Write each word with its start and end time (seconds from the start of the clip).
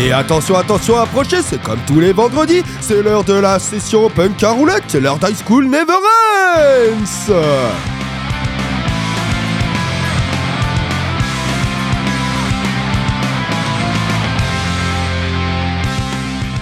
Et 0.00 0.12
attention, 0.12 0.54
attention, 0.54 0.96
approchez, 0.96 1.42
c'est 1.42 1.60
comme 1.60 1.80
tous 1.84 1.98
les 1.98 2.12
vendredis, 2.12 2.62
c'est 2.80 3.02
l'heure 3.02 3.24
de 3.24 3.32
la 3.32 3.58
session 3.58 4.08
punk 4.08 4.40
à 4.44 4.52
roulette, 4.52 4.84
c'est 4.86 5.00
l'heure 5.00 5.18
d'High 5.18 5.34
School 5.44 5.64
Never 5.64 5.92
Ends 6.56 7.32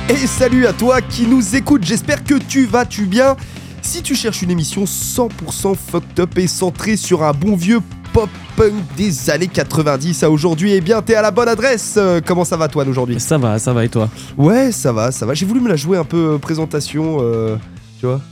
Et 0.09 0.27
salut 0.27 0.67
à 0.67 0.73
toi 0.73 1.03
qui 1.03 1.27
nous 1.27 1.57
écoute, 1.57 1.85
j'espère 1.85 2.25
que 2.25 2.35
tu 2.35 2.65
vas 2.65 2.87
tu 2.87 3.05
bien. 3.05 3.37
Si 3.83 4.03
tu 4.03 4.15
cherches 4.15 4.41
une 4.41 4.51
émission 4.51 4.85
100% 4.85 5.77
fucked 5.77 6.21
up 6.21 6.39
et 6.39 6.47
centrée 6.47 6.97
sur 6.97 7.23
un 7.23 7.33
bon 7.33 7.55
vieux 7.55 7.81
pop 8.17 8.31
punk 8.57 8.73
des 8.97 9.29
années 9.29 9.47
90 9.47 10.23
à 10.23 10.31
aujourd'hui, 10.31 10.73
eh 10.73 10.81
bien 10.81 11.03
t'es 11.03 11.15
à 11.17 11.21
la 11.21 11.31
bonne 11.31 11.49
adresse. 11.49 11.97
Euh, 11.99 12.23
comment 12.25 12.47
ça 12.47 12.57
va 12.57 12.67
toi 12.67 12.83
aujourd'hui 12.89 13.21
Ça 13.21 13.37
va, 13.37 13.59
ça 13.59 13.75
va 13.75 13.85
et 13.85 13.91
toi? 13.91 14.09
Ouais, 14.39 14.73
ça 14.73 14.91
va, 14.91 15.13
ça 15.13 15.27
va. 15.27 15.35
J'ai 15.35 15.45
voulu 15.45 15.61
me 15.61 15.69
la 15.69 15.77
jouer 15.77 15.99
un 15.99 16.05
peu 16.05 16.33
euh, 16.33 16.39
présentation, 16.39 17.19
euh, 17.21 17.57
tu 18.01 18.07
vois. 18.07 18.23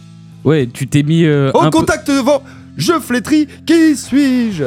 Ouais, 0.43 0.67
tu 0.73 0.87
t'es 0.87 1.03
mis. 1.03 1.25
peu- 1.25 1.53
contact 1.71 2.09
devant, 2.09 2.43
je 2.79 2.95
flétris, 2.95 3.47
qui 3.67 3.95
suis-je? 3.95 4.65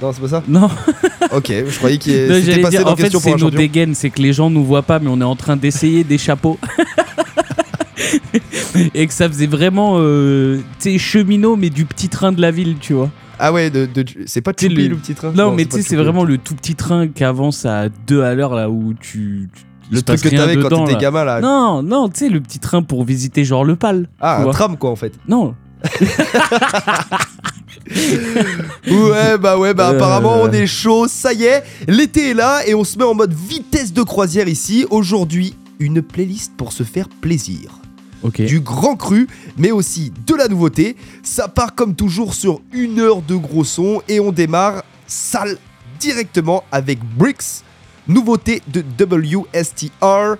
Non, 0.00 0.12
c'est 0.12 0.20
pas 0.20 0.28
ça? 0.28 0.42
Non, 0.46 0.70
Ok, 1.32 1.48
je 1.48 1.78
croyais 1.78 1.98
qu'il 1.98 2.14
j'allais 2.14 2.62
passé 2.62 2.76
dire, 2.76 2.84
dans 2.84 2.92
en 2.92 2.96
fait, 2.96 3.02
question 3.02 3.20
pour 3.20 3.36
c'est 3.36 3.44
nos 3.44 3.50
dégaines, 3.50 3.96
c'est 3.96 4.10
que 4.10 4.22
les 4.22 4.32
gens 4.32 4.48
nous 4.48 4.64
voient 4.64 4.82
pas, 4.82 5.00
mais 5.00 5.08
on 5.10 5.20
est 5.20 5.24
en 5.24 5.34
train 5.34 5.56
d'essayer 5.56 6.04
des 6.04 6.18
chapeaux. 6.18 6.56
et 8.94 9.08
que 9.08 9.12
ça 9.12 9.28
faisait 9.28 9.48
vraiment, 9.48 9.96
euh, 9.98 10.58
tu 10.78 10.92
sais, 10.92 10.98
cheminot, 10.98 11.56
mais 11.56 11.70
du 11.70 11.84
petit 11.84 12.08
train 12.08 12.30
de 12.30 12.40
la 12.40 12.52
ville, 12.52 12.76
tu 12.80 12.92
vois. 12.92 13.10
Ah 13.38 13.52
ouais, 13.52 13.70
de, 13.70 13.86
de- 13.86 14.04
c'est 14.26 14.40
pas 14.40 14.52
Tu 14.54 14.64
sais, 14.64 14.70
Choupi 14.70 14.82
le- 14.84 14.94
le 14.94 14.96
petit 14.96 15.14
train 15.14 15.30
Non, 15.32 15.52
mais 15.52 15.66
tu 15.66 15.76
sais, 15.76 15.82
c'est 15.82 15.96
vraiment 15.96 16.24
le 16.24 16.38
tout 16.38 16.54
petit 16.54 16.74
train 16.74 17.06
qui 17.08 17.22
avance 17.24 17.66
à 17.66 17.88
2 17.88 18.22
à 18.22 18.34
l'heure, 18.34 18.54
là 18.54 18.70
où 18.70 18.94
tu. 18.94 19.48
Le 19.90 20.02
truc 20.02 20.20
que 20.20 20.28
t'avais 20.30 20.56
quand 20.56 20.84
t'étais 20.86 20.98
gamin 21.00 21.22
là. 21.24 21.40
Non, 21.40 21.82
non, 21.82 22.08
tu 22.08 22.18
sais, 22.20 22.28
le 22.28 22.40
petit 22.40 22.58
train 22.58 22.82
pour 22.82 23.04
visiter 23.04 23.44
genre 23.44 23.64
le 23.64 23.76
pal. 23.76 24.08
Ah, 24.20 24.38
un 24.40 24.42
vois. 24.44 24.52
tram 24.52 24.76
quoi 24.76 24.90
en 24.90 24.96
fait. 24.96 25.12
Non, 25.28 25.54
Ouais, 28.88 29.38
bah 29.38 29.58
ouais, 29.58 29.74
bah 29.74 29.90
Euh. 29.90 29.96
apparemment 29.96 30.40
on 30.42 30.50
est 30.50 30.66
chaud, 30.66 31.06
ça 31.08 31.32
y 31.32 31.44
est, 31.44 31.62
l'été 31.86 32.30
est 32.30 32.34
là 32.34 32.66
et 32.66 32.74
on 32.74 32.82
se 32.84 32.98
met 32.98 33.04
en 33.04 33.14
mode 33.14 33.32
vitesse 33.32 33.92
de 33.92 34.02
croisière 34.02 34.48
ici. 34.48 34.84
Aujourd'hui, 34.90 35.54
une 35.78 36.02
playlist 36.02 36.52
pour 36.56 36.72
se 36.72 36.82
faire 36.82 37.08
plaisir. 37.08 37.78
Du 38.46 38.60
grand 38.60 38.96
cru, 38.96 39.28
mais 39.56 39.70
aussi 39.70 40.12
de 40.26 40.34
la 40.34 40.48
nouveauté. 40.48 40.96
Ça 41.22 41.48
part 41.48 41.74
comme 41.74 41.94
toujours 41.94 42.34
sur 42.34 42.60
une 42.72 42.98
heure 42.98 43.22
de 43.22 43.36
gros 43.36 43.64
son 43.64 44.02
et 44.08 44.18
on 44.20 44.32
démarre 44.32 44.82
sale 45.06 45.58
directement 46.00 46.64
avec 46.72 46.98
Bricks, 47.16 47.62
nouveauté 48.08 48.62
de 48.68 48.82
WSTR, 49.02 50.36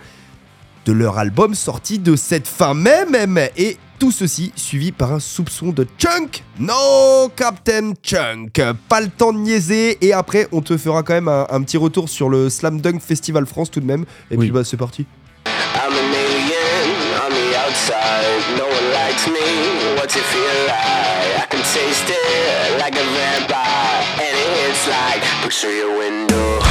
de 0.84 0.92
leur 0.92 1.18
album 1.18 1.54
sorti 1.54 1.98
de 1.98 2.16
cette 2.16 2.46
fin 2.48 2.74
mai 2.74 3.04
même 3.10 3.38
et 3.56 3.76
tout 3.98 4.10
ceci 4.12 4.52
suivi 4.56 4.92
par 4.92 5.12
un 5.12 5.20
soupçon 5.20 5.68
de 5.72 5.86
Chunk. 5.98 6.44
No 6.58 7.28
Captain 7.34 7.92
Chunk. 8.02 8.60
Pas 8.88 9.00
le 9.00 9.08
temps 9.08 9.32
de 9.32 9.38
niaiser 9.38 9.96
et 10.04 10.12
après 10.12 10.48
on 10.52 10.60
te 10.60 10.76
fera 10.76 11.02
quand 11.02 11.14
même 11.14 11.28
un, 11.28 11.46
un 11.50 11.62
petit 11.62 11.76
retour 11.78 12.08
sur 12.08 12.28
le 12.28 12.50
Slam 12.50 12.80
Dunk 12.80 13.00
Festival 13.00 13.46
France 13.46 13.70
tout 13.70 13.80
de 13.80 13.86
même. 13.86 14.04
Et 14.30 14.36
Oui. 14.36 14.46
puis 14.46 14.50
bah 14.50 14.64
c'est 14.64 14.76
parti. 14.76 15.06
No 17.88 18.66
one 18.66 18.92
likes 18.92 19.28
me. 19.28 19.46
What's 19.94 20.16
it 20.16 20.24
feel 20.24 20.66
like? 20.66 21.42
I 21.42 21.46
can 21.48 21.62
taste 21.62 22.08
it 22.08 22.80
like 22.80 22.94
a 22.94 23.04
vampire, 23.04 24.02
and 24.26 24.36
it 24.36 24.50
hits 24.58 24.88
like 24.88 25.22
push 25.44 25.60
through 25.60 25.76
your 25.76 25.96
window. 25.96 26.65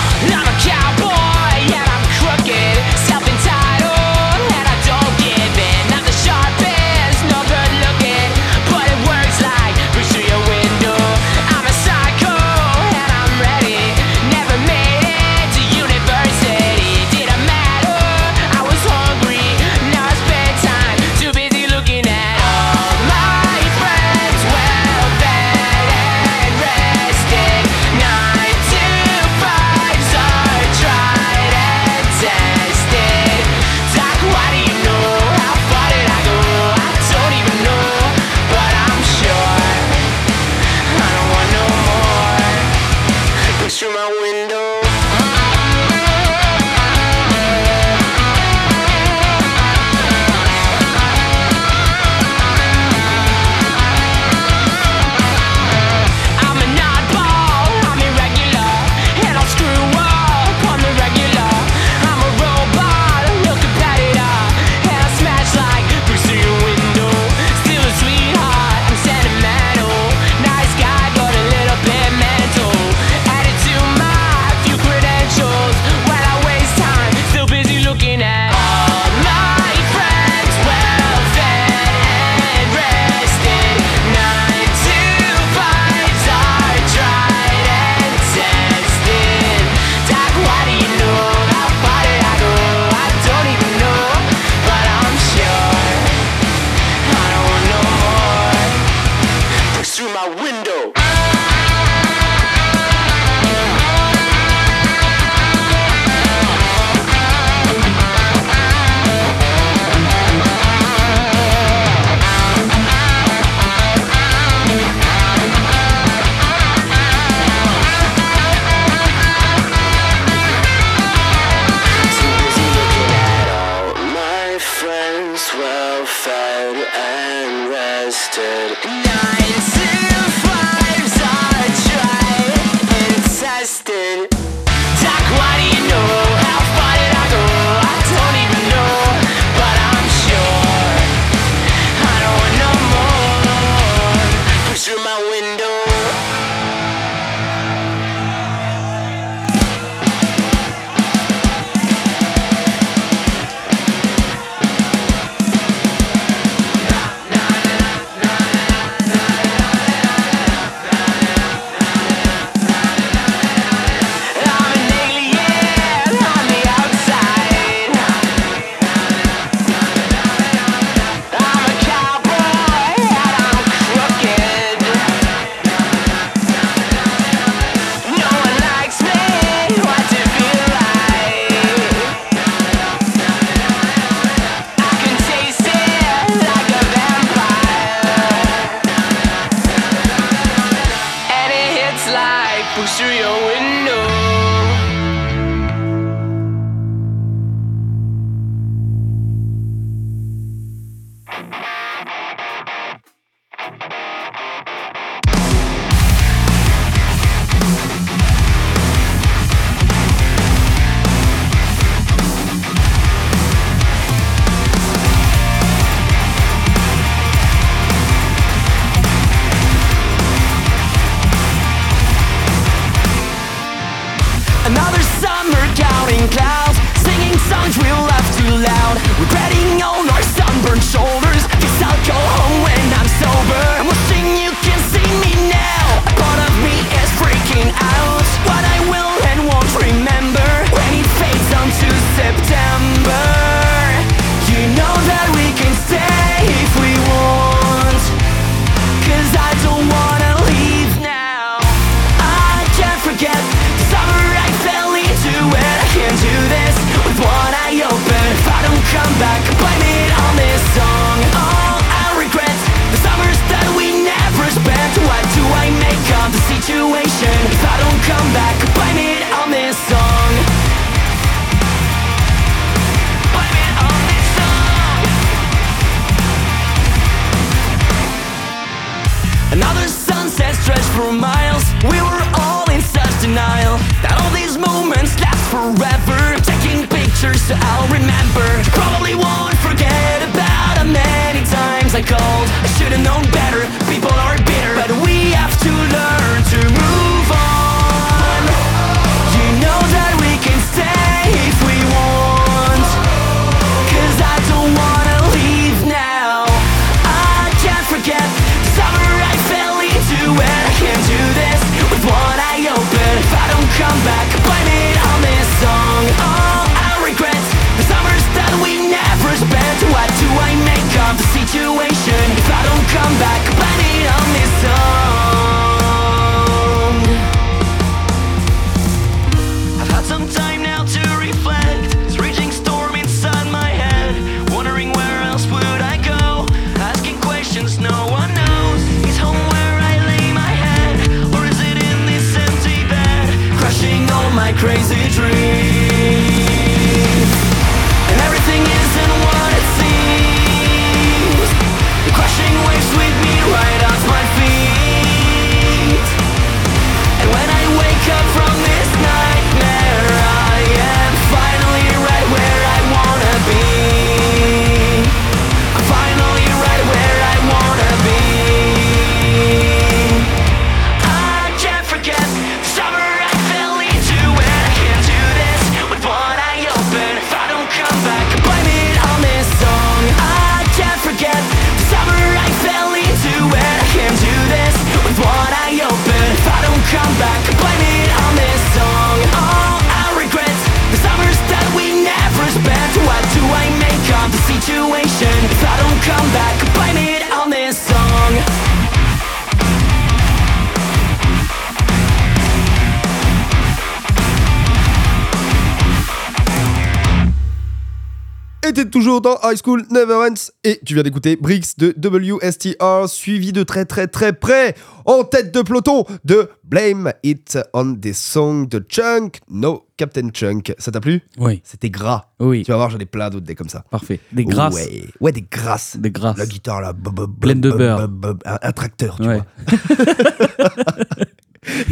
High 409.46 409.58
School 409.64 409.84
Never 409.92 410.16
Ends. 410.16 410.52
Et 410.64 410.80
tu 410.86 410.94
viens 410.96 411.04
d'écouter 411.04 411.36
Bricks 411.36 411.78
de 411.78 411.94
WSTR, 411.98 413.08
suivi 413.08 413.52
de 413.54 413.64
très 413.64 413.86
très 413.86 414.08
très 414.08 414.34
près, 414.34 414.76
en 415.06 415.24
tête 415.24 415.54
de 415.54 415.62
peloton, 415.62 416.04
de 416.24 416.50
Blame 416.64 417.14
It 417.24 417.58
on 417.74 417.94
the 417.96 418.12
Song 418.14 418.68
de 418.68 418.84
Chunk, 418.90 419.40
No 419.50 419.86
Captain 419.98 420.30
Chunk. 420.34 420.74
Ça 420.80 420.92
t'a 420.92 421.00
plu? 421.00 421.22
Oui, 421.38 421.62
C'était 421.64 421.90
gras. 421.92 422.26
oui, 422.40 422.64
Tu 422.64 422.72
vas 422.72 422.78
voir, 422.78 422.90
j'en 422.90 422.98
ai 422.98 423.06
plein 423.06 423.30
d'autres 423.30 423.46
des 423.46 423.56
comme 423.56 423.70
ça. 423.70 423.84
parfait. 423.92 424.20
Des 424.32 424.46
grâces. 424.46 424.74
Ouais, 424.74 425.06
ouais 425.22 425.32
des 425.32 425.46
grasses. 425.50 425.98
Des 425.98 426.12
grâces. 426.12 426.38
La 426.38 426.46
guitare 426.48 426.82
là, 426.82 426.94
Pleine 427.40 427.62
de 427.62 427.72
beurre. 427.72 428.10
un, 428.46 428.58
un 428.62 428.72
tracteur, 428.72 429.18
tu 429.18 429.28
Ouais. 429.28 429.42
vois. 429.68 430.66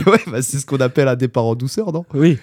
ouais, 0.14 0.20
bah, 0.28 0.42
c'est 0.42 0.60
ce 0.60 0.66
qu'on 0.66 0.78
appelle 0.78 1.08
un 1.08 1.16
départ 1.16 1.46
en 1.46 1.56
douceur, 1.56 1.92
non? 1.92 2.06
Oui. 2.14 2.38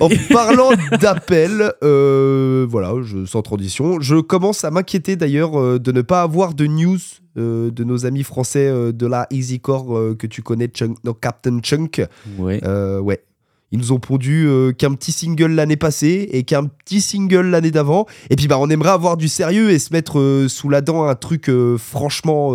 En 0.00 0.08
parlant 0.32 0.70
d'appel, 1.00 1.72
euh, 1.82 2.66
voilà, 2.68 2.94
je, 3.02 3.24
sans 3.24 3.42
transition, 3.42 4.00
je 4.00 4.16
commence 4.16 4.64
à 4.64 4.70
m'inquiéter 4.70 5.16
d'ailleurs 5.16 5.58
euh, 5.58 5.78
de 5.78 5.92
ne 5.92 6.02
pas 6.02 6.22
avoir 6.22 6.54
de 6.54 6.66
news 6.66 6.98
euh, 7.36 7.70
de 7.70 7.84
nos 7.84 8.06
amis 8.06 8.24
français 8.24 8.68
de 8.92 9.06
la 9.06 9.26
EasyCore 9.30 10.16
que 10.18 10.26
tu 10.26 10.42
connais, 10.42 10.68
Chunk, 10.68 10.96
Captain 11.20 11.60
Chunk. 11.60 12.02
Ouais. 12.38 12.60
Ouais. 13.00 13.22
Ils 13.70 13.78
nous 13.78 13.92
ont 13.92 14.00
pondu 14.00 14.48
qu'un 14.78 14.94
petit 14.94 15.12
single 15.12 15.52
l'année 15.52 15.76
passée 15.76 16.28
et 16.32 16.42
qu'un 16.42 16.64
petit 16.64 17.02
single 17.02 17.48
l'année 17.48 17.70
d'avant. 17.70 18.06
Et 18.30 18.36
puis 18.36 18.48
bah 18.48 18.56
on 18.58 18.70
aimerait 18.70 18.90
avoir 18.90 19.18
du 19.18 19.28
sérieux 19.28 19.70
et 19.70 19.78
se 19.78 19.92
mettre 19.92 20.46
sous 20.48 20.70
la 20.70 20.80
dent 20.80 21.04
un 21.04 21.14
truc 21.14 21.50
franchement 21.76 22.52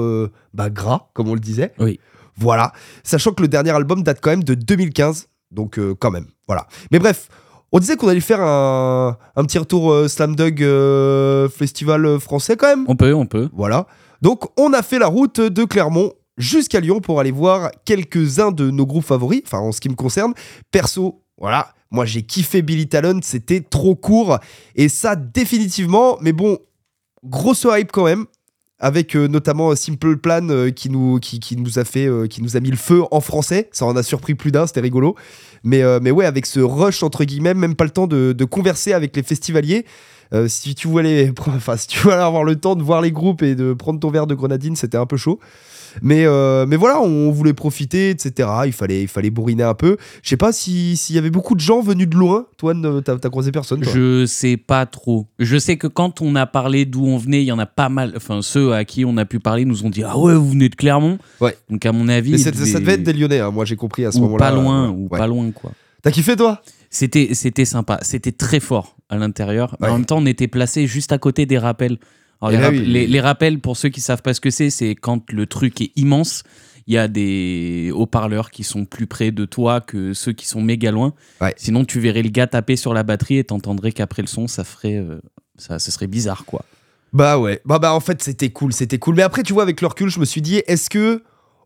bah, 0.55 0.71
gras, 0.71 1.09
comme 1.13 1.29
on 1.29 1.35
le 1.35 1.39
disait. 1.39 1.71
Oui. 1.79 1.99
Voilà. 2.35 2.73
Sachant 3.03 3.31
que 3.31 3.43
le 3.43 3.47
dernier 3.47 3.71
album 3.71 4.01
date 4.03 4.19
quand 4.21 4.31
même 4.31 4.43
de 4.43 4.55
2015. 4.55 5.27
Donc 5.53 5.79
euh, 5.79 5.95
quand 5.97 6.11
même. 6.11 6.27
Voilà. 6.47 6.67
Mais 6.91 6.99
bref. 6.99 7.29
On 7.75 7.79
disait 7.79 7.95
qu'on 7.95 8.07
allait 8.07 8.19
faire 8.19 8.39
un, 8.39 9.17
un 9.35 9.43
petit 9.45 9.57
retour 9.57 9.91
euh, 9.91 10.07
Slam 10.07 10.35
Dog 10.35 10.61
euh, 10.61 11.49
Festival 11.49 12.19
français 12.19 12.55
quand 12.55 12.67
même. 12.67 12.85
On 12.87 12.95
peut, 12.95 13.15
on 13.15 13.25
peut. 13.25 13.49
Voilà. 13.51 13.87
Donc, 14.21 14.43
on 14.59 14.73
a 14.73 14.83
fait 14.83 14.99
la 14.99 15.07
route 15.07 15.41
de 15.41 15.63
Clermont 15.63 16.13
jusqu'à 16.37 16.79
Lyon 16.79 16.99
pour 16.99 17.19
aller 17.19 17.31
voir 17.31 17.71
quelques-uns 17.83 18.51
de 18.51 18.69
nos 18.69 18.85
groupes 18.85 19.05
favoris, 19.05 19.41
enfin 19.45 19.57
en 19.57 19.71
ce 19.71 19.81
qui 19.81 19.89
me 19.89 19.95
concerne. 19.95 20.33
Perso, 20.71 21.23
voilà, 21.37 21.73
moi 21.91 22.05
j'ai 22.05 22.21
kiffé 22.21 22.61
Billy 22.61 22.87
Talon, 22.87 23.19
c'était 23.23 23.61
trop 23.61 23.95
court. 23.95 24.37
Et 24.75 24.87
ça, 24.87 25.15
définitivement, 25.15 26.17
mais 26.21 26.31
bon, 26.31 26.59
grosse 27.23 27.65
hype 27.69 27.91
quand 27.91 28.05
même. 28.05 28.25
Avec 28.83 29.15
euh, 29.15 29.29
notamment 29.29 29.73
Simple 29.77 30.17
Plan 30.17 30.49
euh, 30.49 30.69
qui, 30.69 30.89
nous, 30.89 31.19
a 31.77 31.85
fait, 31.85 32.05
euh, 32.05 32.27
qui 32.27 32.43
nous 32.43 32.57
a 32.57 32.59
mis 32.59 32.69
le 32.69 32.75
feu 32.75 33.03
en 33.11 33.21
français. 33.21 33.69
Ça 33.71 33.85
en 33.85 33.95
a 33.95 34.03
surpris 34.03 34.35
plus 34.35 34.51
d'un, 34.51 34.67
c'était 34.67 34.81
rigolo. 34.81 35.15
Mais, 35.63 35.81
euh, 35.81 35.99
mais 36.01 36.11
ouais, 36.11 36.25
avec 36.25 36.45
ce 36.45 36.59
rush 36.59 37.03
entre 37.03 37.23
guillemets, 37.23 37.53
même 37.53 37.75
pas 37.75 37.85
le 37.85 37.89
temps 37.89 38.07
de, 38.07 38.45
converser 38.45 38.93
avec 38.93 39.15
les 39.15 39.23
festivaliers. 39.23 39.85
Euh, 40.33 40.47
si 40.47 40.75
tu 40.75 40.87
voulais, 40.87 41.31
enfin, 41.47 41.77
si 41.77 41.87
tu 41.87 41.99
voulais 41.99 42.15
avoir 42.15 42.43
le 42.43 42.55
temps 42.55 42.75
de 42.75 42.83
voir 42.83 43.01
les 43.01 43.11
groupes 43.11 43.41
et 43.41 43.55
de 43.55 43.73
prendre 43.73 43.99
ton 43.99 44.09
verre 44.09 44.27
de 44.27 44.35
grenadine, 44.35 44.75
c'était 44.75 44.97
un 44.97 45.05
peu 45.05 45.17
chaud. 45.17 45.39
Mais, 46.01 46.25
euh, 46.25 46.65
mais 46.65 46.75
voilà, 46.75 47.01
on 47.01 47.31
voulait 47.31 47.53
profiter, 47.53 48.09
etc. 48.09 48.49
Il 48.65 48.73
fallait, 48.73 49.03
il 49.03 49.07
fallait 49.07 49.29
bourriner 49.29 49.63
un 49.63 49.73
peu. 49.73 49.97
Je 50.21 50.29
sais 50.29 50.37
pas 50.37 50.51
si- 50.51 50.97
s'il 50.97 51.15
y 51.15 51.19
avait 51.19 51.29
beaucoup 51.29 51.55
de 51.55 51.59
gens 51.59 51.81
venus 51.81 52.07
de 52.09 52.15
loin. 52.17 52.45
Toi, 52.57 52.73
t'as 53.05 53.17
t'as 53.17 53.29
croisé 53.29 53.51
personne 53.51 53.81
toi? 53.81 53.91
Je 53.93 54.25
sais 54.25 54.57
pas 54.57 54.85
trop. 54.85 55.27
Je 55.39 55.57
sais 55.57 55.77
que 55.77 55.87
quand 55.87 56.21
on 56.21 56.35
a 56.35 56.45
parlé 56.45 56.85
d'où 56.85 57.05
on 57.05 57.17
venait, 57.17 57.41
il 57.43 57.45
y 57.47 57.51
en 57.51 57.59
a 57.59 57.65
pas 57.65 57.89
mal. 57.89 58.13
Enfin, 58.15 58.41
ceux 58.41 58.73
à 58.73 58.85
qui 58.85 59.05
on 59.05 59.17
a 59.17 59.25
pu 59.25 59.39
parler 59.39 59.65
nous 59.65 59.85
ont 59.85 59.89
dit 59.89 60.03
Ah 60.03 60.17
ouais, 60.17 60.33
vous 60.35 60.49
venez 60.51 60.69
de 60.69 60.75
Clermont? 60.75 61.17
Ouais. 61.41 61.55
Donc, 61.69 61.85
à 61.85 61.91
mon 61.91 62.07
avis. 62.07 62.31
Mais 62.31 62.37
ça 62.37 62.51
devait 62.51 62.93
être 62.93 63.03
des 63.03 63.13
Lyonnais, 63.13 63.39
hein, 63.39 63.51
moi 63.51 63.65
j'ai 63.65 63.75
compris 63.75 64.05
à 64.05 64.11
ce 64.11 64.19
moment-là. 64.19 64.49
pas 64.49 64.55
loin, 64.55 64.87
Euh, 64.87 64.91
ou 64.91 65.07
ouais. 65.11 65.19
pas 65.19 65.27
loin, 65.27 65.51
quoi. 65.51 65.71
T'as 66.01 66.11
kiffé 66.11 66.35
toi? 66.35 66.61
C'était, 66.89 67.29
c'était 67.33 67.65
sympa. 67.65 67.97
C'était 68.01 68.31
très 68.33 68.59
fort 68.59 68.95
à 69.09 69.17
l'intérieur. 69.17 69.75
Ouais. 69.79 69.89
En 69.89 69.93
même 69.93 70.05
temps, 70.05 70.17
on 70.17 70.25
était 70.25 70.47
placé 70.47 70.85
juste 70.85 71.11
à 71.11 71.17
côté 71.17 71.45
des 71.45 71.57
rappels. 71.57 71.97
Les, 72.51 72.57
rap- 72.57 72.71
oui. 72.73 72.85
les- 72.85 73.07
les 73.07 73.19
rappels, 73.21 73.59
pour 73.59 73.77
ceux 73.77 73.89
qui 73.89 74.01
savent 74.01 74.21
pas 74.21 74.33
ce 74.33 74.41
que 74.41 74.49
c'est, 74.49 74.69
c'est 74.69 74.95
quand 74.95 75.31
le 75.31 75.45
truc 75.45 75.81
est 75.81 75.91
immense. 75.95 76.43
Il 76.87 76.93
y 76.93 76.97
a 76.97 77.07
des 77.07 77.91
haut-parleurs 77.93 78.51
qui 78.51 78.63
sont 78.63 78.83
plus 78.85 79.07
près 79.07 79.31
de 79.31 79.45
toi 79.45 79.79
que 79.79 80.13
ceux 80.13 80.33
qui 80.33 80.45
sont 80.45 80.61
méga 80.61 80.91
loin. 80.91 81.13
Ouais. 81.39 81.53
Sinon, 81.55 81.85
tu 81.85 81.99
verrais 82.01 82.21
le 82.23 82.29
gars 82.29 82.45
taper 82.47 82.75
sur 82.75 82.93
la 82.93 83.03
batterie 83.03 83.37
et 83.37 83.43
t'entendrais 83.45 83.93
qu'après 83.93 84.21
le 84.21 84.27
son, 84.27 84.47
ça 84.47 84.63
ferait, 84.65 84.97
euh, 84.97 85.21
ça, 85.57 85.79
serait 85.79 86.07
bizarre, 86.07 86.43
quoi. 86.45 86.65
Bah 87.13 87.37
ouais. 87.37 87.61
Bah 87.63 87.77
bah 87.79 87.93
en 87.93 87.99
fait 87.99 88.23
c'était 88.23 88.49
cool, 88.49 88.73
c'était 88.73 88.97
cool. 88.97 89.13
Mais 89.15 89.21
après 89.21 89.43
tu 89.43 89.53
vois 89.53 89.61
avec 89.61 89.79
le 89.81 89.87
recul, 89.87 90.09
je 90.09 90.19
me 90.19 90.25
suis 90.25 90.41
dit 90.41 90.63
est-ce 90.65 90.89
que 90.89 91.21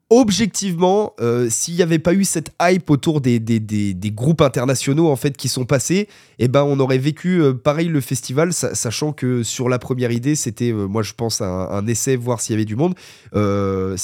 objectivement, 0.10 1.14
euh, 1.20 1.48
s'il 1.50 1.76
n'y 1.76 1.82
avait 1.82 2.00
pas 2.00 2.14
eu 2.14 2.24
cette 2.24 2.52
hype 2.62 2.90
autour 2.90 3.22
des, 3.22 3.40
des, 3.40 3.60
des- 3.60 3.94
des 3.94 4.12
groupes 4.12 4.42
internationaux 4.42 5.10
en 5.10 5.16
fait 5.16 5.36
qui 5.36 5.48
sont 5.50 5.66
passés, 5.66 6.08
eh 6.40 6.48
ben 6.48 6.64
on 6.64 6.80
aurait 6.80 6.98
vécu 6.98 7.42
euh, 7.42 7.54
pareil 7.54 7.88
le 7.88 8.02
festival, 8.02 8.54
sa- 8.54 8.76
sachant 8.76 9.12
que 9.14 9.44
sur 9.44 9.70
la 9.70 9.80
première 9.80 10.12
idée 10.12 10.36
c'était, 10.36 10.72
euh, 10.72 10.88
moi 10.88 11.04
je 11.04 11.14
pense 11.14 11.42
un, 11.42 11.46
un 11.72 11.88
essai 11.88 12.16
voir 12.16 12.40
s'il 12.42 12.54
y 12.54 12.56
avait 12.56 12.66
du 12.66 12.76
monde. 12.76 12.94
Il 13.34 13.38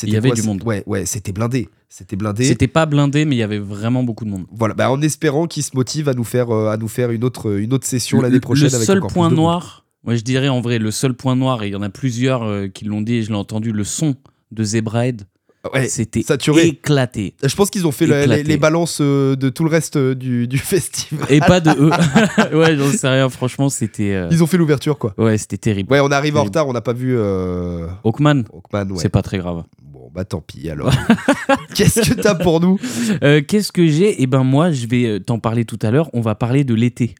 y 0.09 0.15
avait 0.17 0.29
quoi, 0.29 0.35
du 0.35 0.43
monde. 0.43 0.63
Ouais 0.65 0.83
ouais, 0.85 1.05
c'était 1.05 1.31
blindé, 1.31 1.69
c'était 1.89 2.15
blindé. 2.15 2.43
C'était 2.45 2.67
pas 2.67 2.85
blindé, 2.85 3.25
mais 3.25 3.35
il 3.35 3.39
y 3.39 3.43
avait 3.43 3.59
vraiment 3.59 4.03
beaucoup 4.03 4.25
de 4.25 4.29
monde. 4.29 4.45
Voilà, 4.51 4.73
bah, 4.73 4.91
en 4.91 5.01
espérant 5.01 5.47
qu'ils 5.47 5.63
se 5.63 5.75
motivent 5.75 6.09
à 6.09 6.13
nous 6.13 6.23
faire 6.23 6.51
à 6.51 6.77
nous 6.77 6.87
faire 6.87 7.11
une 7.11 7.23
autre 7.23 7.57
une 7.59 7.73
autre 7.73 7.87
session 7.87 8.21
l'année 8.21 8.39
prochaine. 8.39 8.69
Le 8.69 8.75
avec 8.75 8.85
seul 8.87 8.99
point 9.01 9.29
noir, 9.29 9.85
moi 10.03 10.15
je 10.15 10.21
dirais 10.21 10.49
en 10.49 10.61
vrai, 10.61 10.79
le 10.79 10.91
seul 10.91 11.13
point 11.13 11.35
noir, 11.35 11.63
et 11.63 11.67
il 11.67 11.73
y 11.73 11.75
en 11.75 11.81
a 11.81 11.89
plusieurs 11.89 12.71
qui 12.73 12.85
l'ont 12.85 13.01
dit 13.01 13.15
et 13.15 13.23
je 13.23 13.29
l'ai 13.29 13.35
entendu, 13.35 13.71
le 13.71 13.83
son 13.83 14.15
de 14.51 14.63
Zebrahead, 14.63 15.23
Ouais, 15.73 15.87
c'était 15.87 16.23
saturé. 16.23 16.67
éclaté. 16.67 17.35
Je 17.41 17.55
pense 17.55 17.69
qu'ils 17.69 17.87
ont 17.87 17.91
fait 17.91 18.05
le- 18.05 18.15
les, 18.15 18.21
Éclaté. 18.23 18.43
les 18.43 18.57
balances 18.57 18.99
euh, 19.01 19.35
de 19.37 19.47
tout 19.49 19.63
le 19.63 19.69
reste 19.69 19.95
euh, 19.95 20.13
du, 20.13 20.47
du 20.47 20.57
festival. 20.59 21.25
Et 21.29 21.39
pas 21.39 21.61
de 21.61 21.69
eux. 21.71 21.89
ouais, 22.57 22.75
j'en 22.75 22.89
sais 22.91 23.07
rien, 23.07 23.29
franchement, 23.29 23.69
c'était. 23.69 24.13
euh, 24.13 24.27
Ils 24.31 24.43
ont 24.43 24.47
fait 24.47 24.57
l'ouverture, 24.57 24.97
quoi. 24.97 25.13
Ouais, 25.17 25.37
c'était 25.37 25.57
terrible. 25.57 25.91
Ouais, 25.91 26.01
on 26.01 26.11
arrive 26.11 26.33
en 26.33 26.39
Terrible. 26.39 26.47
retard, 26.49 26.67
on 26.67 26.73
n'a 26.73 26.81
pas 26.81 26.91
vu 26.93 27.15
euh... 27.17 27.87
Hawkman, 28.03 28.43
Hawkman, 28.53 28.91
ouais. 28.91 28.97
c'est 29.01 29.07
pas 29.09 29.21
très 29.21 29.37
grave. 29.37 29.63
Bon, 29.81 30.09
bah 30.13 30.25
tant 30.25 30.41
pis 30.41 30.69
alors. 30.69 30.91
Qu'est-ce 31.75 32.09
que 32.13 32.21
t'as 32.21 32.35
pour 32.35 32.59
nous? 32.59 32.77
Euh, 33.23 33.41
Qu'est-ce 33.41 33.71
que 33.71 33.87
j'ai? 33.87 34.21
Eh 34.21 34.27
ben 34.27 34.43
moi, 34.43 34.71
je 34.71 34.85
vais 34.87 35.05
euh, 35.05 35.19
t'en 35.19 35.39
parler 35.39 35.63
tout 35.65 35.79
à 35.81 35.91
l'heure. 35.91 36.09
On 36.13 36.21
va 36.21 36.35
parler 36.35 36.63
de 36.65 36.73
l'été. 36.73 37.15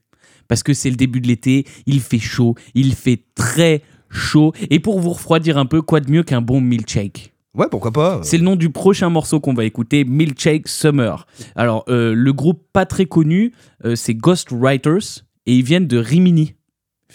Parce 0.50 0.64
que 0.64 0.74
c'est 0.74 0.90
le 0.90 0.98
début 0.98 1.22
de 1.22 1.28
l'été, 1.28 1.66
il 1.86 2.02
fait 2.02 2.20
chaud, 2.20 2.56
il 2.76 2.94
fait 2.94 3.24
très 3.36 3.82
chaud. 4.10 4.52
Et 4.70 4.80
pour 4.80 5.00
vous 5.00 5.12
refroidir 5.12 5.58
un 5.58 5.66
peu, 5.66 5.82
quoi 5.82 6.02
de 6.02 6.12
mieux 6.12 6.24
qu'un 6.24 6.42
bon 6.42 6.60
milkshake? 6.60 7.33
Ouais, 7.56 7.68
pourquoi 7.70 7.92
pas 7.92 8.20
C'est 8.24 8.38
le 8.38 8.44
nom 8.44 8.56
du 8.56 8.70
prochain 8.72 9.10
morceau 9.10 9.40
qu'on 9.40 9.54
va 9.54 9.64
écouter, 9.64 10.06
Milkshake 10.06 10.68
Summer. 10.68 11.28
Alors, 11.56 11.86
euh, 11.88 12.14
le 12.16 12.34
groupe 12.34 12.64
pas 12.74 12.86
très 12.88 13.06
connu, 13.06 13.54
euh, 13.86 13.96
c'est 13.96 14.16
Ghost 14.16 14.50
Writers, 14.52 15.24
et 15.46 15.56
ils 15.56 15.64
viennent 15.64 15.88
de 15.88 15.98
Rimini. 15.98 16.56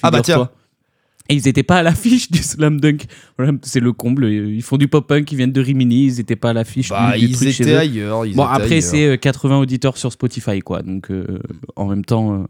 Ah 0.02 0.10
bah 0.12 0.18
figure-toi. 0.18 0.52
Et 1.30 1.34
ils 1.34 1.42
n'étaient 1.44 1.62
pas 1.64 1.78
à 1.78 1.82
l'affiche 1.82 2.30
du 2.30 2.38
Slam 2.38 2.80
Dunk. 2.80 3.04
Voilà, 3.36 3.52
c'est 3.62 3.80
le 3.80 3.92
comble. 3.92 4.30
Ils 4.30 4.62
font 4.62 4.76
du 4.78 4.88
pop-punk, 4.88 5.30
ils 5.30 5.36
viennent 5.36 5.52
de 5.52 5.60
Rimini, 5.60 6.06
ils 6.06 6.16
n'étaient 6.18 6.36
pas 6.36 6.50
à 6.50 6.52
l'affiche 6.54 6.88
Bah, 6.88 7.12
du, 7.14 7.18
du 7.18 7.26
ils 7.32 7.36
truc 7.36 7.50
chez 7.50 7.64
étaient 7.64 7.72
eux. 7.74 7.78
ailleurs. 7.78 8.24
ils 8.24 8.34
Bon, 8.34 8.44
étaient 8.44 8.62
après, 8.62 8.80
c'est 8.80 9.06
euh, 9.06 9.16
80 9.18 9.58
auditeurs 9.58 9.98
sur 9.98 10.10
Spotify, 10.12 10.60
quoi. 10.60 10.82
Donc, 10.82 11.10
euh, 11.10 11.40
en 11.76 11.86
même 11.88 12.04
temps, 12.04 12.32
euh, 12.34 12.44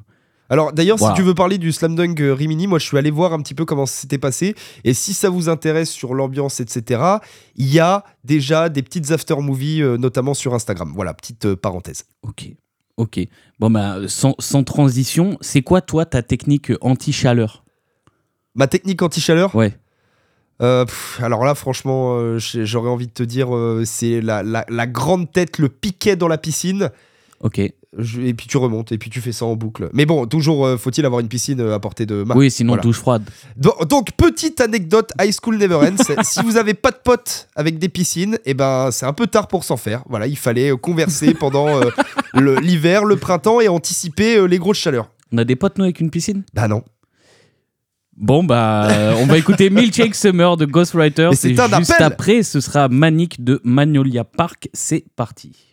Alors, 0.51 0.73
d'ailleurs, 0.73 0.97
Voilà. 0.97 1.15
si 1.15 1.21
tu 1.21 1.27
veux 1.27 1.35
parler 1.35 1.59
du 1.59 1.73
Slam 1.73 1.95
Dunk 1.95 2.21
euh, 2.23 2.33
Rimini, 2.33 2.67
moi 2.67 2.79
je 2.79 2.87
suis 2.87 2.97
allé 2.97 3.11
voir 3.11 3.33
un 3.35 3.41
petit 3.43 3.55
peu 3.55 3.65
comment 3.67 3.85
ça 3.87 4.01
s'était 4.01 4.19
passé. 4.19 4.55
Et 4.85 4.95
si 4.95 5.13
ça 5.13 5.29
vous 5.29 5.49
intéresse 5.49 5.91
sur 5.91 6.15
l'ambiance, 6.15 6.61
etc., 6.61 7.03
il 7.57 7.67
y 7.73 7.81
a 7.81 8.05
déjà 8.25 8.69
des 8.71 8.83
petites 8.83 9.11
after-movies, 9.11 9.83
euh, 9.83 9.97
notamment 9.99 10.33
sur 10.35 10.55
Instagram. 10.55 10.93
Voilà, 10.95 11.13
petite 11.15 11.45
euh, 11.47 11.57
parenthèse. 11.57 12.05
ok. 12.23 12.51
Ok. 12.97 13.21
Bon, 13.61 13.71
bah, 13.71 13.99
sans, 14.09 14.35
sans 14.41 14.65
transition, 14.65 15.39
c'est 15.41 15.63
quoi, 15.63 15.81
toi, 15.81 16.05
ta 16.05 16.21
technique 16.23 16.73
anti-chaleur? 16.81 17.63
Ma 18.57 18.67
technique 18.67 19.03
anti-chaleur? 19.03 19.55
Ouais. 19.55 19.73
Euh, 20.63 20.85
pff, 20.85 21.21
alors 21.23 21.45
là, 21.45 21.55
franchement, 21.55 22.17
euh, 22.19 22.39
j'aurais 22.41 22.89
envie 22.91 23.07
de 23.07 23.13
te 23.13 23.23
dire, 23.23 23.55
euh, 23.55 23.85
c'est 23.87 24.21
la, 24.21 24.43
la- 24.43 24.65
la 24.69 24.87
grande 24.89 25.31
tête, 25.31 25.59
le 25.59 25.69
piquet 25.69 26.17
dans 26.17 26.27
la 26.27 26.39
piscine, 26.39 26.91
Ok. 27.41 27.61
Je- 27.97 28.21
et 28.21 28.35
puis 28.35 28.47
tu 28.47 28.57
remontes, 28.59 28.93
et 28.93 28.99
puis 28.99 29.09
tu 29.09 29.21
fais 29.21 29.33
ça 29.33 29.47
en 29.47 29.57
boucle. 29.57 29.89
Mais 29.95 30.05
bon, 30.05 30.27
toujours 30.27 30.67
euh, 30.67 30.77
faut-il 30.77 31.07
avoir 31.07 31.21
une 31.21 31.29
piscine 31.29 31.61
euh, 31.61 31.75
à 31.75 31.81
portée 31.81 32.05
de 32.07 32.23
main. 32.23 32.35
oui, 32.37 32.51
sinon, 32.51 32.73
voilà. 32.73 32.83
douche 32.83 32.99
froide. 32.99 33.23
Donc, 33.57 33.87
donc, 33.89 34.13
petite 34.13 34.61
anecdote 34.61 35.11
High 35.21 35.33
School 35.33 35.57
Never 35.57 35.77
Ends. 35.77 35.97
si 36.23 36.43
vous 36.43 36.57
avez 36.59 36.75
pas 36.75 36.91
de 36.91 36.99
potes 37.03 37.49
avec 37.57 37.79
des 37.79 37.89
piscines, 37.89 38.39
et 38.45 38.53
ben 38.55 38.91
c'est 38.91 39.07
un 39.07 39.13
peu 39.15 39.27
tard 39.27 39.49
pour 39.49 39.65
s'en 39.65 39.77
faire. 39.79 40.03
Voilà, 40.09 40.27
il 40.27 40.37
fallait 40.37 40.71
euh, 40.73 40.77
converser 40.77 41.33
pendant 41.35 41.69
euh, 41.81 41.91
l'hiver, 42.61 43.05
le 43.05 43.17
printemps 43.17 43.61
et 43.61 43.69
anticiper 43.69 44.37
euh, 44.37 44.45
les 44.47 44.59
grosses 44.59 44.79
chaleurs. 44.79 45.11
On 45.33 45.39
a 45.39 45.45
des 45.45 45.57
potes, 45.57 45.79
nous, 45.79 45.85
avec 45.85 46.01
une 46.01 46.11
piscine? 46.11 46.45
Bah 46.55 46.69
non. 46.69 46.83
Bon, 48.17 48.43
bah, 48.43 48.89
on 49.19 49.27
va 49.27 49.39
écouter 49.39 49.71
Milkshake 49.71 50.15
Summer 50.17 50.57
de 50.57 50.65
Ghostwriter. 50.67 51.31
C'est 51.35 51.51
juste 51.51 51.61
appel. 51.61 52.03
après, 52.03 52.43
ce 52.43 52.61
sera 52.61 52.89
Manic 52.89 53.45
de 53.45 53.61
Magnolia 53.63 54.25
Park. 54.25 54.69
C'est 54.73 55.05
parti. 55.15 55.68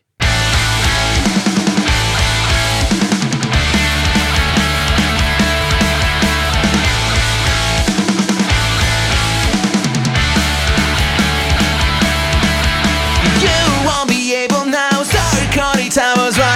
Time 15.96 16.18
was 16.18 16.38
running 16.38 16.55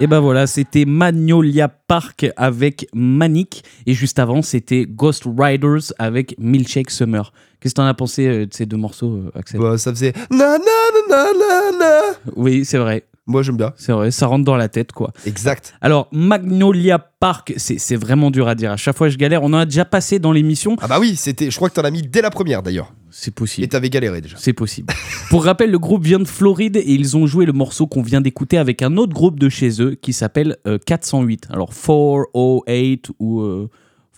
Et 0.00 0.06
ben 0.06 0.20
voilà, 0.20 0.46
c'était 0.46 0.84
Magnolia 0.84 1.66
Park 1.66 2.30
avec 2.36 2.86
Manic. 2.94 3.64
Et 3.84 3.94
juste 3.94 4.20
avant, 4.20 4.42
c'était 4.42 4.86
Ghost 4.88 5.24
Riders 5.26 5.92
avec 5.98 6.36
Milkshake 6.38 6.92
Summer. 6.92 7.32
Qu'est-ce 7.58 7.74
que 7.74 7.80
t'en 7.80 7.86
as 7.86 7.94
pensé 7.94 8.28
euh, 8.28 8.46
de 8.46 8.54
ces 8.54 8.64
deux 8.64 8.76
morceaux, 8.76 9.10
euh, 9.14 9.32
Axel? 9.34 9.58
Bah, 9.60 9.76
ça 9.76 9.90
faisait 9.90 10.12
na 10.30 10.56
na 10.56 10.56
na 10.58 11.16
na 11.16 11.32
na 11.32 11.78
na. 11.78 12.00
Oui, 12.36 12.64
c'est 12.64 12.78
vrai. 12.78 13.07
Moi, 13.28 13.42
j'aime 13.42 13.58
bien. 13.58 13.72
C'est 13.76 13.92
vrai, 13.92 14.10
ça 14.10 14.26
rentre 14.26 14.44
dans 14.44 14.56
la 14.56 14.68
tête, 14.68 14.92
quoi. 14.92 15.12
Exact. 15.26 15.74
Alors, 15.82 16.08
Magnolia 16.12 16.98
Park, 16.98 17.52
c'est 17.58 17.96
vraiment 17.96 18.30
dur 18.30 18.48
à 18.48 18.54
dire. 18.54 18.72
À 18.72 18.76
chaque 18.76 18.96
fois, 18.96 19.10
je 19.10 19.18
galère. 19.18 19.42
On 19.42 19.52
en 19.52 19.58
a 19.58 19.64
déjà 19.66 19.84
passé 19.84 20.18
dans 20.18 20.32
l'émission. 20.32 20.76
Ah 20.80 20.88
bah 20.88 20.98
oui, 20.98 21.14
c'était. 21.14 21.50
Je 21.50 21.56
crois 21.56 21.68
que 21.68 21.74
t'en 21.74 21.82
as 21.82 21.90
mis 21.90 22.02
dès 22.02 22.22
la 22.22 22.30
première 22.30 22.62
d'ailleurs. 22.62 22.94
C'est 23.10 23.28
Et 23.28 23.32
possible. 23.32 23.68
t'avais 23.68 23.90
galéré 23.90 24.20
déjà. 24.20 24.36
C'est 24.38 24.52
possible. 24.52 24.92
Pour 25.30 25.44
rappel, 25.44 25.70
le 25.70 25.78
groupe 25.78 26.04
vient 26.04 26.18
de 26.18 26.24
Floride 26.26 26.76
et 26.76 26.90
ils 26.92 27.16
ont 27.16 27.26
joué 27.26 27.44
le 27.46 27.52
morceau 27.52 27.86
qu'on 27.86 28.02
vient 28.02 28.20
d'écouter 28.20 28.56
avec 28.58 28.80
un 28.82 28.96
autre 28.96 29.12
groupe 29.12 29.38
de 29.38 29.48
chez 29.48 29.82
eux 29.82 29.94
qui 29.94 30.12
s'appelle 30.12 30.56
euh, 30.66 30.78
408. 30.86 31.48
Alors 31.50 31.70
408 31.70 33.10
ou 33.18 33.40
euh, 33.42 33.68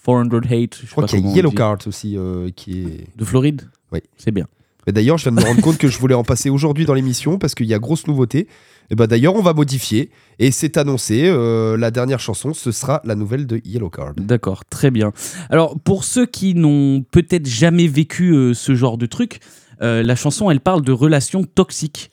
408, 0.04 0.76
je, 0.80 0.86
Je 0.86 0.90
crois 0.90 1.06
qu'il 1.06 1.26
y 1.26 1.28
a 1.30 1.34
Yellow. 1.34 1.50
Card 1.50 1.78
aussi 1.86 2.16
euh, 2.16 2.50
qui 2.54 2.82
est. 2.82 3.06
De 3.16 3.24
Floride 3.24 3.70
Oui. 3.92 4.00
C'est 4.16 4.32
bien. 4.32 4.46
D'ailleurs, 4.86 5.18
je 5.18 5.24
viens 5.28 5.32
de 5.32 5.40
me 5.40 5.46
rendre 5.46 5.60
compte 5.60 5.78
que 5.78 5.88
je 5.88 5.98
voulais 5.98 6.14
en 6.14 6.24
passer 6.24 6.50
aujourd'hui 6.50 6.84
dans 6.84 6.94
l'émission 6.94 7.38
parce 7.38 7.54
qu'il 7.54 7.66
y 7.66 7.74
a 7.74 7.78
grosse 7.78 8.06
nouveauté. 8.06 8.48
Et 8.90 8.96
bah 8.96 9.06
d'ailleurs, 9.06 9.36
on 9.36 9.42
va 9.42 9.54
modifier. 9.54 10.10
Et 10.38 10.50
c'est 10.50 10.76
annoncé, 10.76 11.24
euh, 11.26 11.76
la 11.76 11.90
dernière 11.90 12.18
chanson, 12.18 12.52
ce 12.54 12.72
sera 12.72 13.00
la 13.04 13.14
nouvelle 13.14 13.46
de 13.46 13.60
Yellow 13.64 13.90
Card. 13.90 14.14
D'accord, 14.16 14.64
très 14.64 14.90
bien. 14.90 15.12
Alors, 15.48 15.78
pour 15.78 16.04
ceux 16.04 16.26
qui 16.26 16.54
n'ont 16.54 17.04
peut-être 17.10 17.46
jamais 17.46 17.86
vécu 17.86 18.32
euh, 18.32 18.52
ce 18.52 18.74
genre 18.74 18.98
de 18.98 19.06
truc, 19.06 19.40
euh, 19.82 20.02
la 20.02 20.16
chanson, 20.16 20.50
elle 20.50 20.60
parle 20.60 20.82
de 20.82 20.92
relations 20.92 21.44
toxiques. 21.44 22.09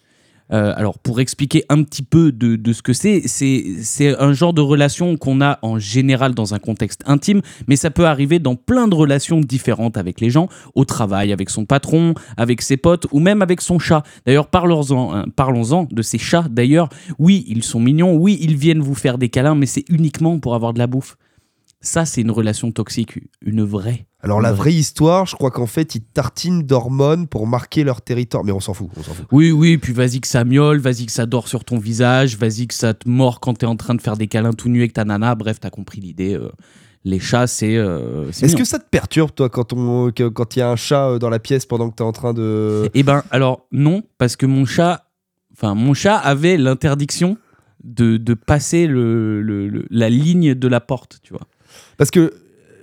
Euh, 0.52 0.74
alors, 0.76 1.00
pour 1.00 1.20
expliquer 1.20 1.64
un 1.70 1.84
petit 1.84 2.04
peu 2.04 2.32
de, 2.32 2.74
ce 2.74 2.82
que 2.82 2.94
c'est, 2.94 3.24
c'est 3.28 4.18
un 4.20 4.34
genre 4.34 4.54
de 4.54 4.62
relation 4.62 5.18
qu'on 5.18 5.42
a 5.42 5.60
en 5.62 5.80
général 5.80 6.34
dans 6.34 6.54
un 6.54 6.60
contexte 6.60 7.02
intime, 7.06 7.42
mais 7.68 7.76
ça 7.76 7.92
peut 7.92 8.06
arriver 8.06 8.40
dans 8.40 8.56
plein 8.56 8.88
de 8.88 8.96
relations 8.96 9.40
différentes 9.42 9.98
avec 9.98 10.22
les 10.22 10.30
gens, 10.30 10.48
au 10.76 10.86
travail, 10.86 11.34
avec 11.34 11.50
son 11.50 11.66
patron, 11.66 12.14
avec 12.38 12.62
ses 12.62 12.78
potes 12.78 13.08
ou 13.12 13.20
même 13.20 13.42
avec 13.42 13.62
son 13.62 13.80
chat. 13.80 14.04
D'ailleurs, 14.26 14.48
parlons-en 14.48 15.16
hein, 15.16 15.88
de 15.92 16.02
ces 16.02 16.18
chats. 16.18 16.46
D'ailleurs, 16.50 16.90
oui, 17.20 17.46
ils 17.48 17.64
sont 17.64 17.80
mignons, 17.80 18.16
oui, 18.16 18.38
ils 18.42 18.56
viennent 18.56 18.82
vous 18.82 18.96
faire 18.96 19.18
des 19.18 19.30
câlins, 19.30 19.56
mais 19.56 19.66
c'est 19.66 19.86
uniquement 19.90 20.40
pour 20.40 20.56
avoir 20.56 20.74
de 20.74 20.80
la 20.80 20.88
bouffe. 20.88 21.18
Ça, 21.80 22.06
c'est 22.06 22.22
une 22.22 22.32
relation 22.32 22.72
toxique, 22.72 23.20
une 23.42 23.64
vraie. 23.64 24.08
Alors 24.22 24.42
la 24.42 24.52
vraie 24.52 24.74
histoire, 24.74 25.28
je 25.28 25.36
crois 25.36 25.52
qu'en 25.52 25.68
fait, 25.68 25.94
ils 25.96 26.02
tartinent 26.02 26.64
d'hormones 26.64 27.28
pour 27.28 27.46
marquer 27.46 27.84
leur 27.84 28.02
territoire. 28.02 28.44
Mais 28.44 28.52
on 28.52 28.60
s'en 28.60 28.74
fout, 28.74 28.90
on 28.98 29.04
s'en 29.04 29.14
fout. 29.14 29.26
Oui, 29.32 29.52
oui, 29.52 29.78
puis 29.78 29.94
vas-y 29.94 30.20
que 30.20 30.28
ça 30.28 30.44
miaule, 30.44 30.80
vas-y 30.80 31.06
que 31.06 31.12
ça 31.12 31.28
dort 31.28 31.48
sur 31.48 31.64
ton 31.64 31.78
visage, 31.78 32.36
vas-y 32.36 32.66
que 32.68 32.74
ça 32.74 32.94
te 32.96 33.08
mord 33.08 33.40
quand 33.40 33.54
t'es 33.60 33.68
en 33.68 33.76
train 33.76 33.94
de 33.94 34.02
faire 34.02 34.18
des 34.18 34.28
câlins 34.28 34.54
tout 34.54 34.70
nu 34.70 34.80
avec 34.80 34.94
ta 34.94 35.06
nana. 35.06 35.36
Bref, 35.36 35.60
t'as 35.60 35.70
compris 35.70 36.02
l'idée. 36.02 36.34
euh, 36.34 36.50
les 37.06 37.20
chats, 37.20 37.48
c'est. 37.48 37.78
euh, 37.78 38.28
Est-ce 38.32 38.56
que 38.56 38.66
ça 38.66 38.80
te 38.80 38.90
perturbe, 38.90 39.32
toi, 39.34 39.48
quand 39.50 39.76
que- 40.14 40.28
quand 40.28 40.56
il 40.56 40.60
y 40.60 40.62
a 40.64 40.70
un 40.72 40.76
chat 40.76 41.12
euh, 41.12 41.20
dans 41.20 41.30
la 41.30 41.40
pièce 41.40 41.66
pendant 41.68 41.90
que 41.90 41.96
t'es 41.96 42.04
en 42.04 42.12
train 42.12 42.34
de... 42.34 42.90
Eh 42.96 43.04
ben, 43.04 43.24
alors, 43.32 43.68
non, 43.72 44.04
parce 44.18 44.36
que 44.36 44.46
mon 44.48 44.66
chat. 44.66 45.04
Enfin, 45.54 45.74
mon 45.74 45.94
chat 45.94 46.16
avait 46.18 46.58
l'interdiction 46.58 47.38
de, 47.84 48.18
de 48.18 48.34
passer 48.34 48.88
le, 48.88 49.42
le- 49.42 49.68
le- 49.70 49.86
la 49.90 50.10
ligne 50.10 50.54
de 50.54 50.68
la 50.68 50.82
porte, 50.82 51.20
tu 51.24 51.34
vois. 51.34 51.48
Parce 51.98 52.12
que 52.12 52.34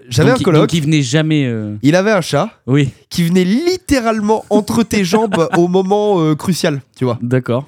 j'avais 0.08 0.30
Donc, 0.32 0.40
un 0.40 0.44
coloc, 0.44 0.72
il 0.72 0.82
venait 0.82 1.02
jamais. 1.02 1.46
euh, 1.46 1.76
il 1.82 1.96
avait 1.96 2.10
un 2.10 2.20
chat 2.20 2.50
Oui, 2.66 2.90
qui 3.10 3.22
venait 3.24 3.44
littéralement 3.44 4.44
entre 4.50 4.82
tes 4.82 5.04
jambes 5.12 5.48
au 5.56 5.68
moment 5.68 6.20
euh, 6.20 6.34
crucial, 6.34 6.82
tu 6.96 7.04
vois. 7.04 7.18
d'accord. 7.22 7.66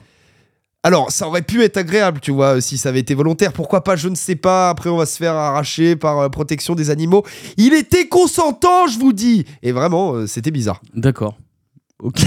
Alors, 0.83 1.11
ça 1.11 1.27
aurait 1.27 1.43
pu 1.43 1.65
être 1.65 1.79
agréable, 1.79 2.21
tu 2.21 2.31
vois, 2.31 2.61
si 2.61 2.79
ça 2.79 2.91
avait 2.91 3.01
été 3.01 3.13
volontaire. 3.15 3.53
Pourquoi 3.53 3.83
pas, 3.83 3.97
je 3.97 4.09
ne 4.09 4.15
sais 4.15 4.37
pas. 4.37 4.71
Après, 4.71 4.89
on 4.89 4.97
va 4.97 5.05
se 5.07 5.17
faire 5.17 5.35
arracher 5.35 5.97
par 5.97 6.21
euh, 6.21 6.29
protection 6.29 6.77
des 6.77 6.91
animaux. 6.91 7.25
Il 7.57 7.75
était 7.75 8.07
consentant, 8.07 8.87
je 8.87 8.97
vous 9.01 9.13
dis. 9.13 9.45
Et 9.65 9.73
vraiment, 9.73 10.13
euh, 10.13 10.27
c'était 10.29 10.53
bizarre. 10.53 10.81
D'accord. 10.95 11.37
Ok. 12.03 12.17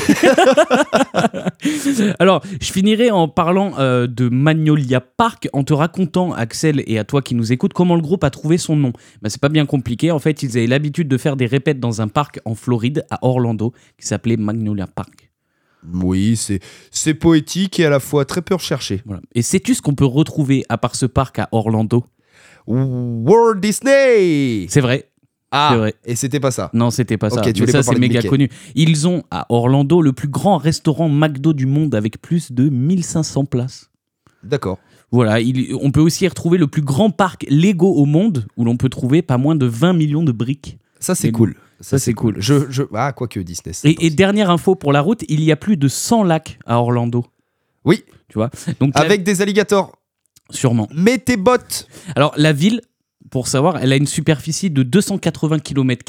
Alors, 2.20 2.44
je 2.60 2.72
finirai 2.72 3.12
en 3.12 3.28
parlant 3.28 3.78
euh, 3.78 4.08
de 4.08 4.28
Magnolia 4.28 5.00
Park, 5.00 5.48
en 5.54 5.64
te 5.64 5.74
racontant, 5.74 6.34
Axel, 6.34 6.84
et 6.88 6.98
à 6.98 7.04
toi 7.04 7.22
qui 7.22 7.36
nous 7.36 7.52
écoutes, 7.52 7.74
comment 7.74 7.96
le 7.96 8.02
groupe 8.02 8.24
a 8.24 8.32
trouvé 8.32 8.58
son 8.58 8.76
nom. 8.76 8.94
Bah, 9.22 9.30
c'est 9.30 9.42
pas 9.42 9.50
bien 9.50 9.68
compliqué. 9.68 10.12
En 10.12 10.20
fait, 10.20 10.42
ils 10.42 10.58
avaient 10.58 10.68
l'habitude 10.68 11.08
de 11.08 11.18
faire 11.18 11.36
des 11.36 11.46
répètes 11.46 11.80
dans 11.80 12.02
un 12.02 12.08
parc 12.08 12.40
en 12.46 12.56
Floride, 12.56 13.06
à 13.12 13.20
Orlando, 13.22 13.74
qui 14.00 14.08
s'appelait 14.08 14.38
Magnolia 14.38 14.88
Park. 14.88 15.30
Oui, 15.94 16.36
c'est 16.36 16.60
c'est 16.92 17.14
poétique 17.14 17.80
et 17.80 17.86
à 17.86 17.90
la 17.90 18.02
fois 18.02 18.26
très 18.26 18.42
peu 18.42 18.56
recherché. 18.56 19.02
Voilà. 19.06 19.22
Et 19.34 19.42
sais-tu 19.42 19.76
ce 19.76 19.82
qu'on 19.82 19.96
peut 19.96 20.06
retrouver 20.06 20.66
à 20.68 20.78
part 20.78 20.96
ce 20.96 21.06
parc 21.06 21.40
à 21.40 21.48
Orlando? 21.52 22.04
Walt 22.68 23.56
Disney 23.56 24.68
C'est 24.70 24.82
vrai. 24.82 25.09
Ah, 25.52 25.76
vrai. 25.78 25.96
et 26.06 26.16
c'était 26.16 26.40
pas 26.40 26.52
ça. 26.52 26.70
Non, 26.74 26.92
c'était 26.92 27.18
pas 27.18 27.30
ça. 27.30 27.42
Tu 27.42 27.62
Mais 27.62 27.72
ça, 27.72 27.82
c'est 27.84 27.98
méga 27.98 28.22
connu. 28.22 28.50
Ils 28.76 29.08
ont 29.08 29.24
à 29.32 29.46
Orlando 29.50 30.02
le 30.02 30.14
plus 30.14 30.28
grand 30.28 30.58
restaurant 30.58 31.10
McDo 31.10 31.54
du 31.54 31.66
monde 31.66 31.96
avec 31.96 32.22
plus 32.22 32.52
de 32.52 32.70
1500 32.70 33.46
places. 33.46 33.90
D'accord. 34.44 34.78
Voilà, 35.12 35.40
il- 35.40 35.74
on 35.82 35.90
peut 35.92 36.02
aussi 36.02 36.26
y 36.26 36.28
retrouver 36.28 36.60
le 36.60 36.68
plus 36.68 36.84
grand 36.84 37.10
parc 37.10 37.46
Lego 37.50 37.88
au 37.92 38.06
monde 38.06 38.46
où 38.58 38.64
l'on 38.64 38.78
peut 38.78 38.90
trouver 38.90 39.24
pas 39.24 39.38
moins 39.40 39.56
de 39.56 39.66
20 39.66 39.94
millions 39.94 40.24
de 40.24 40.32
briques. 40.32 40.78
Ça, 41.00 41.16
c'est 41.16 41.32
cool. 41.32 41.56
Ça, 41.82 41.98
c'est 41.98 42.14
cool. 42.14 42.36
Je, 42.40 42.70
je... 42.70 42.84
Ah, 42.94 43.12
quoique 43.14 43.40
Disney. 43.40 43.74
Et, 43.86 44.10
dernière 44.12 44.50
info 44.52 44.76
pour 44.76 44.92
la 44.94 45.02
route, 45.02 45.24
il 45.30 45.42
y 45.44 45.52
a 45.52 45.56
plus 45.56 45.78
de 45.78 45.88
100 45.88 46.24
lacs 46.26 46.60
à 46.66 46.78
Orlando. 46.80 47.26
Oui, 47.86 48.04
Tu 48.28 48.36
vois? 48.38 48.52
Donc, 48.80 48.94
la- 48.96 49.02
avec 49.02 49.24
des 49.24 49.42
alligators. 49.42 49.94
sûrement. 50.52 50.88
Mets 50.94 51.18
tes 51.18 51.38
bottes. 51.38 51.88
Alors, 52.16 52.34
la 52.38 52.54
ville, 52.54 52.82
pour 53.32 53.48
savoir, 53.48 53.78
elle 53.82 53.92
a 53.94 53.96
une 53.96 54.08
superficie 54.08 54.70
de 54.70 54.84
280 54.84 55.60
km, 55.60 56.04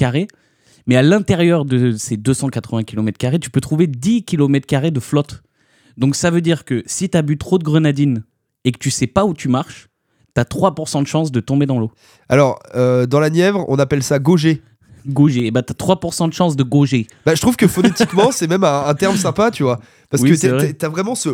mais 0.86 0.96
à 0.96 1.02
l'intérieur 1.02 1.64
de 1.64 1.92
ces 1.92 2.16
280 2.16 2.84
km, 2.84 3.38
tu 3.38 3.50
peux 3.50 3.60
trouver 3.60 3.86
10 3.86 4.24
km 4.24 4.90
de 4.90 5.00
flotte. 5.00 5.42
Donc, 5.96 6.16
ça 6.16 6.30
veut 6.30 6.40
dire 6.40 6.64
que 6.64 6.82
si 6.86 7.08
tu 7.10 7.16
as 7.18 7.22
bu 7.22 7.36
trop 7.36 7.58
de 7.58 7.64
grenadine 7.64 8.24
et 8.64 8.72
que 8.72 8.78
tu 8.78 8.90
sais 8.90 9.06
pas 9.06 9.24
où 9.24 9.34
tu 9.34 9.48
marches, 9.48 9.88
tu 10.34 10.40
as 10.40 10.44
3% 10.44 11.02
de 11.02 11.06
chance 11.06 11.30
de 11.32 11.40
tomber 11.40 11.66
dans 11.66 11.78
l'eau. 11.78 11.90
Alors, 12.28 12.58
euh, 12.74 13.06
dans 13.06 13.20
la 13.20 13.28
Nièvre, 13.30 13.64
on 13.68 13.78
appelle 13.78 14.02
ça 14.02 14.18
gauger. 14.18 14.62
Gauger, 15.06 15.46
eh 15.46 15.50
ben, 15.50 15.62
tu 15.62 15.72
as 15.72 15.74
3% 15.74 16.28
de 16.28 16.32
chance 16.34 16.56
de 16.56 16.62
gauger. 16.62 17.06
Bah, 17.26 17.34
je 17.34 17.40
trouve 17.40 17.56
que 17.56 17.66
phonétiquement, 17.66 18.30
c'est 18.32 18.46
même 18.46 18.64
un, 18.64 18.84
un 18.86 18.94
terme 18.94 19.16
sympa, 19.16 19.50
tu 19.50 19.62
vois. 19.62 19.80
Parce 20.08 20.22
Oui, 20.22 20.30
que 20.30 20.36
t'es- 20.36 20.48
vrai. 20.48 20.72
t'as 20.74 20.88
vraiment 20.88 21.14
ce. 21.14 21.30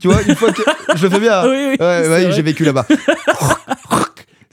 Tu 0.00 0.08
vois, 0.08 0.22
une 0.22 0.34
fois 0.34 0.52
que. 0.52 0.62
Je 0.96 1.02
le 1.04 1.10
fais 1.10 1.20
bien. 1.20 1.42
Oui, 1.48 1.50
oui, 1.50 1.66
Ouais, 1.70 1.76
c'est 1.78 1.84
ouais, 2.08 2.22
vrai. 2.24 2.32
j'ai 2.32 2.42
vécu 2.42 2.64
là-bas. 2.64 2.86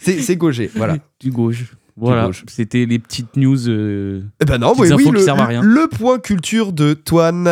c'est 0.02 0.36
gauger, 0.36 0.70
voilà. 0.76 0.98
Du 1.20 1.32
gauche. 1.32 1.66
Voilà, 1.98 2.30
c'était 2.48 2.86
les 2.86 2.98
petites 3.00 3.36
news. 3.36 3.68
euh, 3.70 4.24
Eh 4.42 4.46
ben 4.46 4.58
non, 4.58 4.74
Petites 4.74 4.96
oui, 4.96 5.04
oui, 5.04 5.04
qui 5.06 5.12
le, 5.12 5.20
servent 5.20 5.40
à 5.42 5.46
rien. 5.46 5.62
le 5.62 5.88
point 5.88 6.18
culture 6.20 6.72
de 6.74 6.94
Toine. 6.94 7.48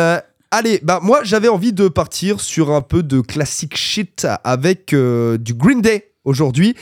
Allez, 0.50 0.80
bah 0.82 0.98
moi 1.02 1.20
j'avais 1.22 1.46
envie 1.48 1.72
de 1.72 1.86
partir 1.86 2.40
sur 2.40 2.72
un 2.72 2.80
peu 2.80 3.04
de 3.04 3.20
classic 3.20 3.76
shit 3.76 4.26
avec 4.42 4.92
euh, 4.92 5.38
du 5.38 5.54
Green 5.54 5.80
Day 5.80 6.12
aujourd'hui 6.24 6.74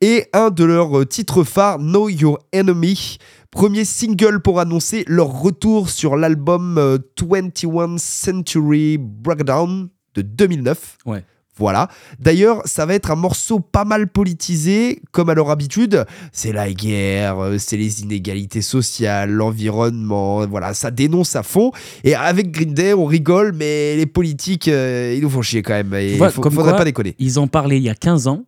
et 0.00 0.24
un 0.32 0.50
de 0.50 0.64
leurs 0.64 0.98
euh, 1.00 1.04
titres 1.06 1.44
phares, 1.44 1.78
Know 1.78 2.08
Your 2.08 2.40
Enemy. 2.52 3.18
Premier 3.52 3.84
single 3.84 4.40
pour 4.40 4.58
annoncer 4.58 5.04
leur 5.06 5.28
retour 5.28 5.90
sur 5.90 6.16
l'album 6.16 6.76
euh, 6.78 6.98
21 7.20 7.98
Century 7.98 8.96
Breakdown 8.98 9.90
de 10.14 10.22
2009. 10.22 10.98
Ouais. 11.06 11.22
Voilà. 11.58 11.88
D'ailleurs, 12.18 12.62
ça 12.64 12.86
va 12.86 12.94
être 12.94 13.10
un 13.10 13.14
morceau 13.14 13.60
pas 13.60 13.84
mal 13.84 14.08
politisé, 14.08 15.02
comme 15.12 15.28
à 15.28 15.34
leur 15.34 15.50
habitude. 15.50 16.04
C'est 16.32 16.50
la 16.52 16.72
guerre, 16.72 17.38
euh, 17.38 17.58
c'est 17.58 17.76
les 17.76 18.00
inégalités 18.02 18.62
sociales, 18.62 19.30
l'environnement, 19.30 20.46
voilà, 20.46 20.72
ça 20.74 20.90
dénonce 20.90 21.36
à 21.36 21.42
fond. 21.42 21.70
Et 22.04 22.14
avec 22.14 22.50
Green 22.50 22.72
Day, 22.72 22.94
on 22.94 23.04
rigole, 23.04 23.52
mais 23.54 23.96
les 23.96 24.06
politiques, 24.06 24.68
euh, 24.68 25.14
ils 25.16 25.22
nous 25.22 25.28
font 25.30 25.42
chier 25.42 25.62
quand 25.62 25.74
même. 25.74 25.92
Faut- 26.30 26.40
comme 26.40 26.52
faudrait 26.54 26.70
quoi- 26.70 26.78
pas 26.78 26.84
déconner. 26.84 27.14
Ils 27.18 27.38
en 27.38 27.46
parlaient 27.46 27.76
il 27.78 27.82
y 27.84 27.90
a 27.90 27.94
15 27.94 28.26
ans 28.28 28.44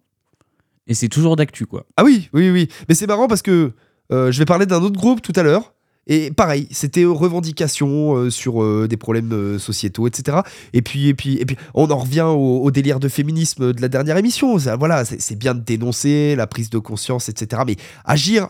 et 0.87 0.95
c'est 0.95 1.09
toujours 1.09 1.37
d'actu, 1.37 1.67
quoi. 1.67 1.85
Ah 1.99 2.05
oui, 2.05 2.31
oui, 2.33 2.51
oui. 2.51 2.69
Mais 2.89 2.95
c'est 2.95 3.07
marrant 3.07 3.27
parce 3.29 3.43
que 3.43 3.73
euh, 4.13 4.33
je 4.33 4.39
vais 4.39 4.45
parler 4.47 4.65
d'un 4.67 4.83
autre 4.83 4.99
groupe 4.99 5.21
tout 5.23 5.33
à 5.37 5.43
l'heure. 5.43 5.74
Et 6.07 6.31
pareil, 6.31 6.69
c'était 6.71 7.05
revendications 7.05 8.17
euh, 8.17 8.31
sur 8.31 8.63
euh, 8.63 8.87
des 8.89 8.97
problèmes 8.97 9.33
euh, 9.33 9.59
sociétaux, 9.59 10.07
etc. 10.07 10.39
Et 10.73 10.83
puis, 10.83 11.09
et 11.09 11.15
puis, 11.15 11.39
et 11.39 11.47
puis, 11.47 11.57
on 11.73 11.91
en 11.91 11.97
revient 11.99 12.27
au, 12.29 12.61
au 12.63 12.71
délire 12.71 13.01
de 13.01 13.09
féminisme 13.09 13.73
de 13.73 13.81
la 13.81 13.89
dernière 13.89 14.17
émission. 14.19 14.59
Ça, 14.59 14.77
voilà, 14.77 15.05
c'est 15.05 15.37
bien 15.39 15.55
de 15.55 15.61
dénoncer 15.61 16.37
la 16.37 16.47
prise 16.47 16.69
de 16.71 16.79
conscience, 16.79 17.29
etc. 17.29 17.63
Mais 17.67 17.77
agir, 18.05 18.49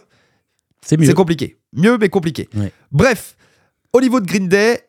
C'est 0.84 0.96
mieux. 0.96 1.06
c'est 1.06 1.14
compliqué. 1.14 1.58
Mieux, 1.72 1.96
mais 1.98 2.08
compliqué. 2.08 2.48
Ouais. 2.56 2.72
Bref, 2.90 3.36
au 3.92 4.00
niveau 4.00 4.20
de 4.20 4.26
Green 4.26 4.48
Day, 4.48 4.80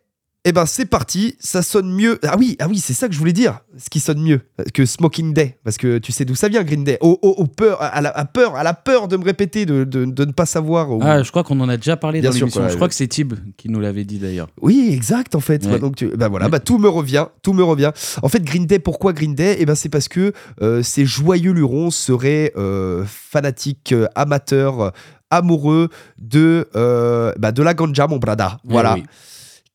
eh 0.47 0.51
ben 0.51 0.65
c'est 0.67 0.85
parti, 0.85 1.35
ça 1.39 1.61
sonne 1.63 1.91
mieux. 1.91 2.19
Ah 2.23 2.35
oui, 2.37 2.55
ah 2.59 2.67
oui, 2.69 2.77
c'est 2.77 2.93
ça 2.93 3.07
que 3.07 3.13
je 3.15 3.19
voulais 3.19 3.33
dire. 3.33 3.59
Ce 3.77 3.89
qui 3.89 3.99
sonne 3.99 4.21
mieux 4.21 4.41
que 4.73 4.85
Smoking 4.85 5.33
Day, 5.33 5.57
parce 5.63 5.77
que 5.77 5.97
tu 5.97 6.11
sais 6.11 6.23
d'où 6.23 6.35
ça 6.35 6.47
vient 6.49 6.63
Green 6.63 6.83
Day. 6.83 6.97
Au, 7.01 7.17
au- 7.21 7.31
au 7.41 7.45
peur, 7.47 7.81
à 7.81 7.99
la 7.99 8.09
à 8.11 8.25
peur, 8.25 8.55
à 8.55 8.63
la 8.63 8.73
peur 8.73 9.07
de 9.07 9.17
me 9.17 9.23
répéter, 9.25 9.65
de, 9.65 9.83
de- 9.83 10.05
de 10.05 10.25
ne 10.25 10.31
pas 10.31 10.45
savoir. 10.45 10.87
Ah, 11.01 11.23
je 11.23 11.29
crois 11.31 11.43
qu'on 11.43 11.59
en 11.59 11.67
a 11.67 11.77
déjà 11.77 11.97
parlé 11.97 12.21
Bien 12.21 12.29
dans 12.29 12.35
l'émission. 12.35 12.61
Je 12.63 12.67
ouais. 12.69 12.75
crois 12.75 12.87
que 12.87 12.93
c'est 12.93 13.07
Tib 13.07 13.33
qui 13.57 13.69
nous 13.69 13.79
l'avait 13.79 14.05
dit 14.05 14.19
d'ailleurs. 14.19 14.47
Oui, 14.61 14.89
exact 14.93 15.33
en 15.35 15.39
fait. 15.39 15.65
Ouais. 15.65 15.73
Ouais, 15.73 15.79
donc 15.79 15.95
tu- 15.95 16.07
bah 16.15 16.27
voilà, 16.29 16.47
bah 16.47 16.59
tout 16.59 16.77
me 16.77 16.87
revient, 16.89 17.25
tout 17.41 17.53
me 17.53 17.63
revient. 17.63 17.91
En 18.21 18.29
fait, 18.29 18.43
Green 18.43 18.65
Day, 18.67 18.79
pourquoi 18.79 19.13
Green 19.13 19.33
Day? 19.35 19.57
Eh 19.59 19.65
ben 19.65 19.75
c'est 19.75 19.89
parce 19.89 20.07
que 20.07 20.31
euh, 20.61 20.83
ces 20.83 21.05
joyeux 21.05 21.51
lurons 21.53 21.89
seraient 21.91 22.53
euh, 22.55 23.03
fanatiques, 23.07 23.93
euh, 23.93 24.07
amateurs, 24.15 24.79
euh, 24.81 24.89
amoureux 25.31 25.89
de 26.19 26.67
euh, 26.75 27.33
bah, 27.39 27.51
de 27.51 27.63
la 27.63 27.73
ganja, 27.73 28.05
mon 28.07 28.17
brada. 28.17 28.59
Voilà. 28.63 28.95
Eh 28.97 29.01
oui. 29.01 29.05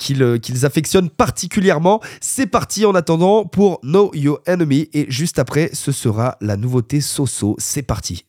Qu'ils 0.00 0.22
euh, 0.24 0.38
qu'ils 0.38 0.66
affectionnent 0.66 1.10
particulièrement. 1.10 2.00
C'est 2.20 2.48
parti 2.48 2.84
en 2.84 2.96
attendant 2.96 3.44
pour 3.44 3.78
Know 3.82 4.10
Your 4.14 4.40
Enemy 4.48 4.88
et 4.92 5.06
juste 5.08 5.38
après 5.38 5.70
ce 5.72 5.92
sera 5.92 6.36
la 6.40 6.56
nouveauté 6.56 7.00
Soso. 7.00 7.54
C'est 7.58 7.82
parti. 7.82 8.24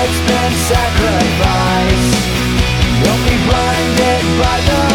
judgment 0.00 0.54
sacrifice. 0.56 2.08
Don't 3.04 3.22
be 3.28 3.36
blinded 3.44 4.24
by 4.40 4.60
the 4.68 4.89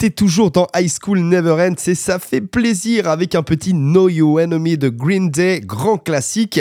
t'es 0.00 0.08
toujours 0.08 0.50
dans 0.50 0.66
High 0.74 0.90
School 0.90 1.20
Never 1.20 1.52
Ends 1.60 1.74
et 1.86 1.94
ça 1.94 2.18
fait 2.18 2.40
plaisir 2.40 3.06
avec 3.06 3.34
un 3.34 3.42
petit 3.42 3.72
Know 3.74 4.08
Your 4.08 4.40
Enemy 4.40 4.78
de 4.78 4.88
Green 4.88 5.28
Day, 5.30 5.60
grand 5.62 5.98
classique, 5.98 6.58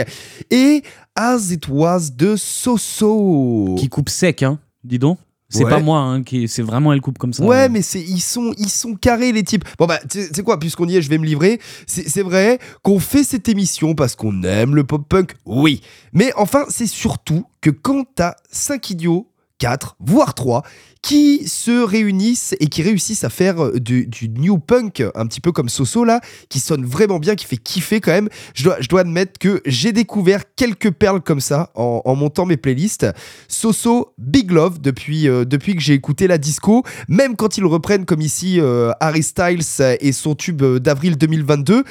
et 0.51 0.83
As 1.15 1.49
It 1.49 1.69
Was 1.69 2.09
de 2.13 2.35
Soso. 2.35 3.75
Qui 3.79 3.87
coupe 3.87 4.09
sec, 4.09 4.43
hein, 4.43 4.59
dis 4.83 4.99
donc. 4.99 5.19
C'est 5.47 5.63
Ouais. 5.63 5.69
pas 5.69 5.79
moi, 5.79 5.99
hein, 5.99 6.21
qui... 6.21 6.49
c'est 6.49 6.61
vraiment 6.61 6.91
elle 6.91 6.99
coupe 6.99 7.17
comme 7.17 7.31
ça. 7.31 7.43
Ouais, 7.45 7.69
mais 7.69 7.81
c'est 7.81 8.01
ils 8.01 8.19
sont 8.19 8.53
ils 8.57 8.69
sont 8.69 8.93
carrés 8.95 9.31
les 9.31 9.43
types. 9.43 9.63
Bon 9.79 9.85
bah 9.85 9.99
tu 10.09 10.19
sais 10.21 10.27
tu 10.27 10.35
sais 10.35 10.43
quoi, 10.43 10.59
puisqu'on 10.59 10.87
y 10.89 10.97
est, 10.97 11.01
je 11.01 11.09
vais 11.09 11.17
me 11.17 11.25
livrer. 11.25 11.61
C'est 11.87 12.09
c'est 12.09 12.21
vrai 12.23 12.59
qu'on 12.83 12.99
fait 12.99 13.23
cette 13.23 13.47
émission 13.47 13.95
parce 13.95 14.17
qu'on 14.17 14.43
aime 14.43 14.75
le 14.75 14.83
pop 14.83 15.07
punk, 15.07 15.31
oui. 15.45 15.79
Mais 16.11 16.33
enfin, 16.35 16.65
c'est 16.67 16.87
surtout 16.87 17.45
que 17.61 17.69
quand 17.69 18.03
t'as 18.15 18.35
5 18.51 18.89
idiots, 18.91 19.27
4, 19.59 19.97
voire 19.99 20.33
3 20.33 20.63
qui 21.01 21.47
se 21.47 21.83
réunissent 21.83 22.55
et 22.59 22.67
qui 22.67 22.81
réussissent 22.81 23.23
à 23.23 23.29
faire 23.29 23.63
euh, 23.63 23.79
du, 23.79 24.05
du 24.05 24.29
new 24.29 24.57
punk, 24.57 25.03
un 25.15 25.25
petit 25.27 25.39
peu 25.39 25.51
comme 25.51 25.69
Soso 25.69 26.03
là, 26.03 26.19
qui 26.49 26.59
sonne 26.59 26.85
vraiment 26.85 27.19
bien, 27.19 27.35
qui 27.35 27.45
fait 27.45 27.57
kiffer 27.57 28.01
quand 28.01 28.11
même. 28.11 28.29
Je 28.53 28.63
dois, 28.65 28.77
je 28.79 28.89
dois 28.89 29.01
admettre 29.01 29.39
que 29.39 29.61
j'ai 29.65 29.91
découvert 29.91 30.43
quelques 30.55 30.91
perles 30.91 31.21
comme 31.21 31.39
ça 31.39 31.71
en, 31.75 32.01
en 32.03 32.15
montant 32.15 32.45
mes 32.45 32.57
playlists. 32.57 33.07
Soso, 33.47 34.13
Big 34.17 34.51
Love 34.51 34.79
depuis, 34.81 35.27
euh, 35.27 35.45
depuis 35.45 35.75
que 35.75 35.81
j'ai 35.81 35.93
écouté 35.93 36.27
la 36.27 36.37
disco, 36.37 36.83
même 37.07 37.35
quand 37.35 37.57
ils 37.57 37.65
reprennent 37.65 38.05
comme 38.05 38.21
ici 38.21 38.59
euh, 38.59 38.91
Harry 38.99 39.23
Styles 39.23 39.63
et 40.01 40.11
son 40.11 40.35
tube 40.35 40.61
d'avril 40.61 41.17
2022. 41.17 41.83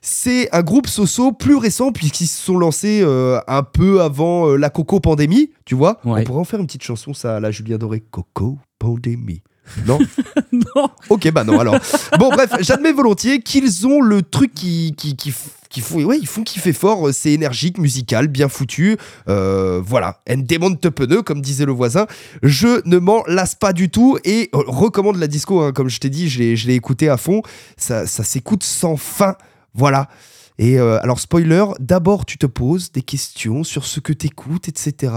C'est 0.00 0.48
un 0.54 0.62
groupe 0.62 0.86
Soso 0.86 1.32
plus 1.32 1.56
récent 1.56 1.92
puisqu'ils 1.92 2.26
se 2.26 2.42
sont 2.42 2.56
lancés 2.56 3.00
euh, 3.02 3.40
un 3.46 3.62
peu 3.62 4.00
avant 4.00 4.56
la 4.56 4.70
Coco 4.70 5.00
Pandémie, 5.00 5.50
tu 5.64 5.74
vois. 5.74 6.00
Ouais. 6.04 6.20
On 6.20 6.24
pourrait 6.24 6.40
en 6.40 6.44
faire 6.44 6.60
une 6.60 6.66
petite 6.66 6.82
chanson 6.82 7.13
ça, 7.14 7.40
la 7.40 7.50
Julien 7.50 7.78
Doré, 7.78 8.00
Coco 8.00 8.58
Pandémie. 8.78 9.42
Non 9.86 9.98
non. 10.52 10.88
Ok, 11.08 11.30
bah 11.32 11.44
non, 11.44 11.58
alors. 11.58 11.78
Bon, 12.18 12.28
bref, 12.30 12.50
j'admets 12.60 12.92
volontiers 12.92 13.40
qu'ils 13.40 13.86
ont 13.86 14.00
le 14.00 14.22
truc 14.22 14.52
qui, 14.54 14.94
qui, 14.96 15.16
qui, 15.16 15.32
qui 15.70 15.80
font, 15.80 16.02
ouais, 16.04 16.18
ils 16.18 16.26
font 16.26 16.42
kiffer 16.42 16.72
fort. 16.72 17.08
C'est 17.12 17.32
énergique, 17.32 17.78
musical, 17.78 18.28
bien 18.28 18.48
foutu. 18.48 18.96
Euh, 19.28 19.80
voilà. 19.84 20.20
En 20.30 20.36
démonte 20.36 20.88
pneu, 20.90 21.22
comme 21.22 21.40
disait 21.40 21.66
le 21.66 21.72
voisin. 21.72 22.06
Je 22.42 22.86
ne 22.86 22.98
m'en 22.98 23.24
lasse 23.26 23.54
pas 23.54 23.72
du 23.72 23.90
tout 23.90 24.18
et 24.24 24.50
euh, 24.54 24.62
recommande 24.66 25.16
la 25.16 25.26
disco, 25.26 25.60
hein, 25.62 25.72
comme 25.72 25.88
je 25.88 25.98
t'ai 25.98 26.10
dit, 26.10 26.28
je 26.28 26.38
l'ai 26.38 26.56
je 26.56 26.66
l'ai 26.66 26.74
écouté 26.74 27.08
à 27.08 27.16
fond. 27.16 27.42
Ça, 27.76 28.06
ça 28.06 28.22
s'écoute 28.22 28.62
sans 28.62 28.96
fin. 28.96 29.36
Voilà. 29.74 30.08
Et 30.58 30.78
euh, 30.78 31.00
alors, 31.02 31.18
spoiler, 31.18 31.64
d'abord 31.80 32.24
tu 32.24 32.38
te 32.38 32.46
poses 32.46 32.92
des 32.92 33.02
questions 33.02 33.64
sur 33.64 33.84
ce 33.84 34.00
que 34.00 34.12
t'écoutes, 34.12 34.68
etc. 34.68 35.12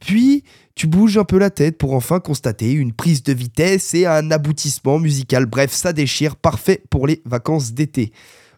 Puis 0.00 0.44
tu 0.74 0.86
bouges 0.86 1.18
un 1.18 1.24
peu 1.24 1.38
la 1.38 1.50
tête 1.50 1.76
pour 1.76 1.92
enfin 1.92 2.20
constater 2.20 2.72
une 2.72 2.92
prise 2.92 3.22
de 3.22 3.32
vitesse 3.32 3.94
et 3.94 4.06
un 4.06 4.30
aboutissement 4.30 4.98
musical. 4.98 5.46
Bref, 5.46 5.72
ça 5.72 5.92
déchire, 5.92 6.36
parfait 6.36 6.82
pour 6.90 7.06
les 7.06 7.20
vacances 7.26 7.72
d'été. 7.72 8.12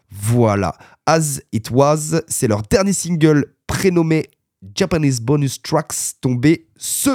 Voilà, 0.09 0.75
As 1.05 1.39
It 1.53 1.71
Was, 1.71 2.21
c'est 2.27 2.47
leur 2.47 2.63
dernier 2.63 2.93
single 2.93 3.53
prénommé 3.65 4.29
Japanese 4.75 5.21
Bonus 5.21 5.61
Tracks, 5.61 5.95
tombé 6.19 6.67
ce 6.77 7.09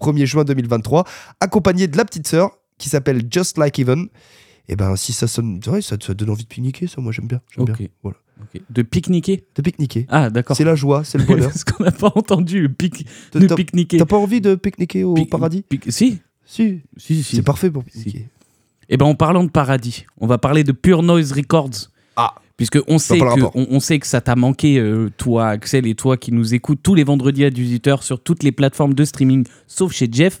1er 0.00 0.26
juin 0.26 0.44
2023, 0.44 1.04
accompagné 1.40 1.88
de 1.88 1.96
la 1.96 2.04
petite 2.04 2.28
sœur 2.28 2.50
qui 2.78 2.88
s'appelle 2.88 3.26
Just 3.30 3.58
Like 3.58 3.78
Even. 3.78 4.08
Et 4.68 4.76
ben, 4.76 4.96
si 4.96 5.12
ça 5.12 5.26
sonne, 5.26 5.60
ouais, 5.66 5.82
ça, 5.82 5.96
ça 6.00 6.14
donne 6.14 6.30
envie 6.30 6.44
de 6.44 6.48
pique-niquer, 6.48 6.86
ça, 6.86 7.00
moi 7.00 7.12
j'aime 7.12 7.26
bien. 7.26 7.40
j'aime 7.54 7.64
bien. 7.64 7.88
Voilà. 8.02 8.18
Ok. 8.40 8.60
De 8.70 8.82
pique-niquer 8.82 9.44
De 9.54 9.62
pique-niquer. 9.62 10.06
Ah, 10.10 10.28
d'accord. 10.30 10.56
C'est 10.56 10.64
la 10.64 10.74
joie, 10.74 11.04
c'est 11.04 11.18
le 11.18 11.24
bonheur. 11.26 11.48
Parce 11.50 11.64
qu'on 11.64 11.84
n'a 11.84 11.90
pas 11.92 12.12
entendu 12.14 12.60
le 12.62 12.68
pique, 12.68 13.06
de 13.32 13.46
pique-niquer. 13.54 13.96
T'as 13.98 14.04
pas 14.04 14.16
envie 14.18 14.40
de 14.40 14.54
pique-niquer 14.54 15.04
au 15.04 15.14
Pique- 15.14 15.30
paradis 15.30 15.62
pique- 15.68 15.90
Si, 15.90 16.18
Si, 16.44 16.80
si, 16.96 17.22
si. 17.22 17.36
c'est 17.36 17.42
parfait 17.42 17.70
pour 17.70 17.82
pique-niquer. 17.84 18.28
Eh 18.88 18.96
ben, 18.96 19.06
en 19.06 19.14
parlant 19.14 19.42
de 19.42 19.50
paradis, 19.50 20.06
on 20.18 20.26
va 20.26 20.38
parler 20.38 20.62
de 20.64 20.72
Pure 20.72 21.02
Noise 21.02 21.32
Records. 21.32 21.90
Ah. 22.16 22.34
Puisque 22.56 22.78
on 22.88 22.98
sait, 22.98 23.18
que, 23.18 23.24
on 23.54 23.80
sait 23.80 23.98
que 23.98 24.06
ça 24.06 24.20
t'a 24.22 24.34
manqué, 24.36 24.78
euh, 24.78 25.10
toi, 25.18 25.48
Axel, 25.48 25.86
et 25.86 25.94
toi 25.94 26.16
qui 26.16 26.32
nous 26.32 26.54
écoutes 26.54 26.78
tous 26.82 26.94
les 26.94 27.04
vendredis 27.04 27.44
à 27.44 27.50
18h 27.50 28.02
sur 28.02 28.18
toutes 28.22 28.42
les 28.42 28.52
plateformes 28.52 28.94
de 28.94 29.04
streaming, 29.04 29.44
sauf 29.66 29.92
chez 29.92 30.08
Jeff. 30.10 30.40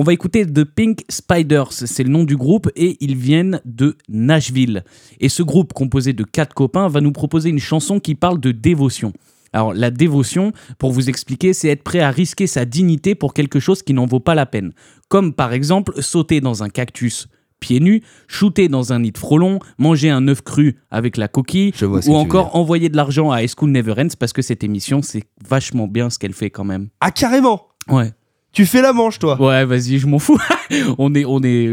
On 0.00 0.04
va 0.04 0.12
écouter 0.12 0.46
The 0.46 0.62
Pink 0.62 1.00
Spiders, 1.08 1.72
c'est 1.72 2.04
le 2.04 2.08
nom 2.08 2.22
du 2.22 2.36
groupe, 2.36 2.70
et 2.76 2.96
ils 3.00 3.16
viennent 3.16 3.60
de 3.64 3.96
Nashville. 4.08 4.84
Et 5.18 5.28
ce 5.28 5.42
groupe, 5.42 5.72
composé 5.72 6.12
de 6.12 6.22
quatre 6.22 6.54
copains, 6.54 6.86
va 6.86 7.00
nous 7.00 7.10
proposer 7.10 7.48
une 7.50 7.58
chanson 7.58 7.98
qui 7.98 8.14
parle 8.14 8.38
de 8.38 8.52
dévotion. 8.52 9.12
Alors, 9.52 9.74
la 9.74 9.90
dévotion, 9.90 10.52
pour 10.78 10.92
vous 10.92 11.08
expliquer, 11.08 11.52
c'est 11.52 11.66
être 11.66 11.82
prêt 11.82 11.98
à 11.98 12.12
risquer 12.12 12.46
sa 12.46 12.64
dignité 12.64 13.16
pour 13.16 13.34
quelque 13.34 13.58
chose 13.58 13.82
qui 13.82 13.92
n'en 13.92 14.06
vaut 14.06 14.20
pas 14.20 14.36
la 14.36 14.46
peine. 14.46 14.72
Comme 15.08 15.32
par 15.32 15.52
exemple 15.52 16.00
sauter 16.00 16.40
dans 16.40 16.62
un 16.62 16.68
cactus 16.68 17.26
pieds 17.58 17.80
nus, 17.80 18.04
shooter 18.28 18.68
dans 18.68 18.92
un 18.92 19.00
nid 19.00 19.10
de 19.10 19.18
frelon, 19.18 19.58
manger 19.78 20.10
un 20.10 20.28
œuf 20.28 20.42
cru 20.42 20.76
avec 20.92 21.16
la 21.16 21.26
coquille, 21.26 21.72
ou 22.06 22.14
encore 22.14 22.54
envoyer 22.54 22.88
de 22.88 22.96
l'argent 22.96 23.32
à 23.32 23.42
High 23.42 23.50
School 23.50 23.70
Never 23.70 23.94
Ends 23.98 24.14
parce 24.16 24.32
que 24.32 24.42
cette 24.42 24.62
émission, 24.62 25.02
c'est 25.02 25.24
vachement 25.44 25.88
bien 25.88 26.08
ce 26.08 26.20
qu'elle 26.20 26.34
fait 26.34 26.50
quand 26.50 26.62
même. 26.62 26.86
Ah, 27.00 27.10
carrément 27.10 27.66
Ouais. 27.88 28.12
Tu 28.52 28.66
fais 28.66 28.82
la 28.82 28.92
manche, 28.92 29.18
toi 29.18 29.40
Ouais, 29.40 29.64
vas-y, 29.64 29.98
je 29.98 30.06
m'en 30.06 30.18
fous. 30.18 30.38
on 30.98 31.14
est, 31.14 31.24
on 31.24 31.40
est, 31.42 31.68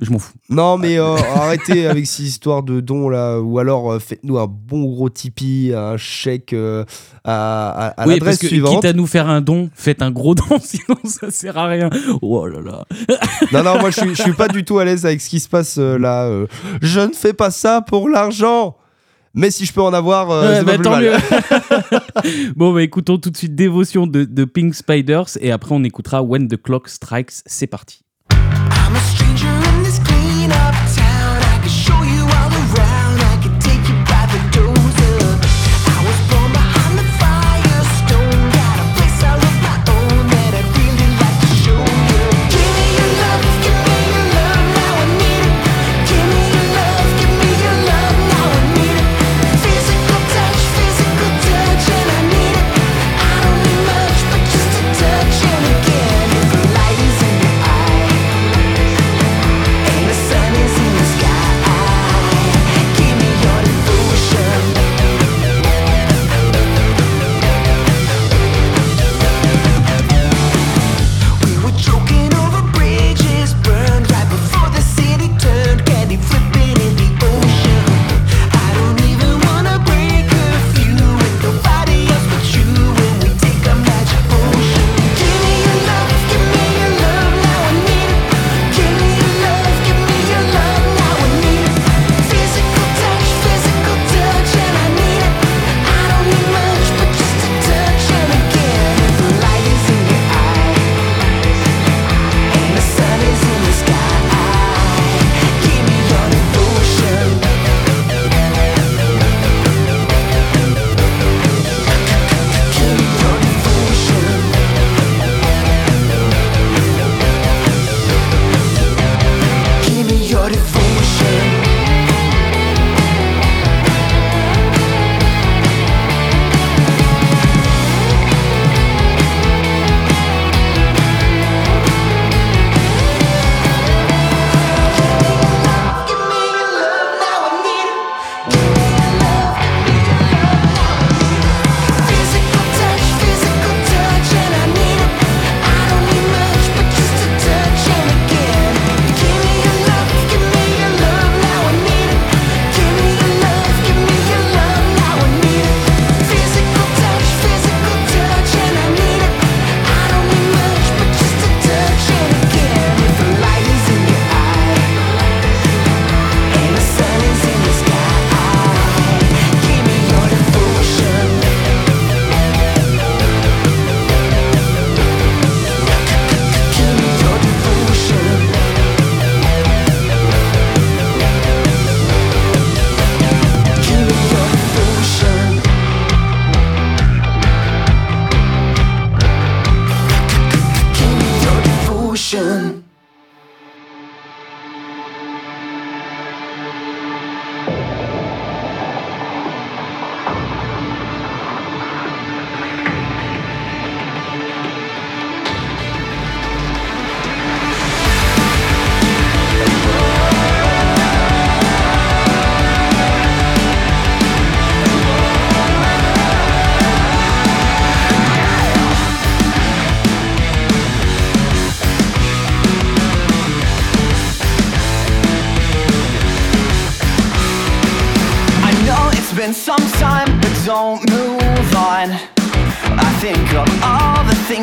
je 0.00 0.10
m'en 0.10 0.18
fous. 0.18 0.32
Non, 0.48 0.78
mais 0.78 0.98
euh, 0.98 1.14
arrêtez 1.36 1.86
avec 1.86 2.06
ces 2.06 2.24
histoires 2.24 2.62
de 2.62 2.80
dons 2.80 3.08
là, 3.08 3.38
ou 3.40 3.58
alors 3.58 3.92
euh, 3.92 3.98
faites-nous 4.00 4.38
un 4.38 4.46
bon 4.48 4.84
gros 4.84 5.08
Tipeee, 5.10 5.72
un 5.74 5.96
chèque 5.96 6.52
euh, 6.52 6.84
à, 7.24 7.68
à- 7.68 8.02
à 8.02 8.06
oui, 8.06 8.14
l'adresse 8.14 8.44
suivante. 8.44 8.76
quitte 8.76 8.84
à 8.86 8.92
nous 8.94 9.06
faire 9.06 9.28
un 9.28 9.40
don, 9.40 9.70
faites 9.74 10.02
un 10.02 10.10
gros 10.10 10.34
don, 10.34 10.44
sinon 10.62 10.96
ça 11.04 11.30
sert 11.30 11.56
à 11.56 11.66
rien. 11.68 11.90
Oh 12.22 12.46
là 12.46 12.60
là. 12.60 12.84
Non, 13.52 13.62
non, 13.62 13.78
moi 13.78 13.90
je 13.90 14.00
suis, 14.00 14.14
je 14.14 14.22
suis 14.22 14.32
pas 14.32 14.48
du 14.48 14.64
tout 14.64 14.78
à 14.78 14.84
l'aise 14.84 15.06
avec 15.06 15.20
ce 15.20 15.28
qui 15.28 15.38
se 15.40 15.48
passe 15.48 15.76
là. 15.78 16.28
Je 16.82 17.00
ne 17.00 17.12
fais 17.12 17.32
pas 17.34 17.50
ça 17.50 17.80
pour 17.82 18.08
l'argent. 18.08 18.76
Mais 19.34 19.50
si 19.50 19.64
je 19.66 19.72
peux 19.72 19.82
en 19.82 19.92
avoir, 19.92 20.30
euh, 20.30 20.48
Ouais, 20.48 20.56
c'est 20.58 20.64
bah, 20.64 20.72
pas 20.72 20.78
plus 20.78 20.82
tant 20.84 20.90
mal. 20.92 21.04
mieux. 21.04 22.52
bon, 22.56 22.72
bah 22.72 22.82
écoutons 22.82 23.18
tout 23.18 23.30
de 23.30 23.36
suite 23.36 23.54
Dévotion 23.54 24.06
de, 24.06 24.24
de 24.24 24.44
Pink 24.44 24.74
Spiders 24.74 25.26
et 25.40 25.50
après 25.50 25.74
on 25.74 25.82
écoutera 25.82 26.22
When 26.22 26.46
the 26.48 26.60
Clock 26.60 26.88
Strikes. 26.88 27.32
C'est 27.46 27.66
parti. 27.66 28.03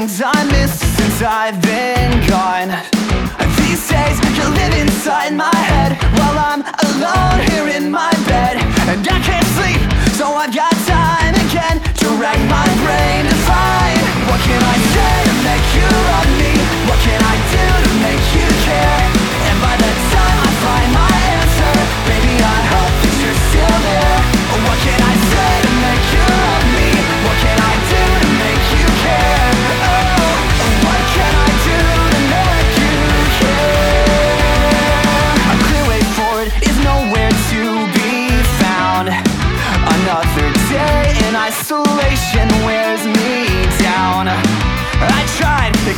Things 0.02 0.22
I 0.26 0.44
missed 0.46 0.82
since 0.98 1.22
I've 1.22 1.62
been 1.62 2.26
gone. 2.26 2.70
These 3.62 3.86
days, 3.88 4.18
you 4.34 4.46
live 4.50 4.74
inside 4.82 5.34
my 5.34 5.54
head 5.54 5.92
while 6.18 6.38
I'm 6.50 6.64
alone 6.90 7.40
here 7.52 7.68
in 7.78 7.92
my 7.92 8.10
bed. 8.26 8.58
And 8.90 9.06
I 9.08 9.20
can't 9.22 9.50
sleep, 9.58 9.82
so 10.18 10.26
I've 10.34 10.54
got 10.56 10.74
time 10.90 11.36
again 11.46 11.78
to 12.02 12.08
rack 12.18 12.40
my 12.50 12.68
brain 12.82 13.30
to 13.30 13.36
find 13.46 14.02
what 14.26 14.42
can 14.42 14.62
I 14.74 14.78
say 14.94 15.14
to 15.30 15.34
make 15.46 15.68
you 15.78 15.88
love 16.10 16.30
me? 16.42 16.52
What 16.90 17.00
can 17.06 17.22
I 17.22 17.36
do 17.54 17.61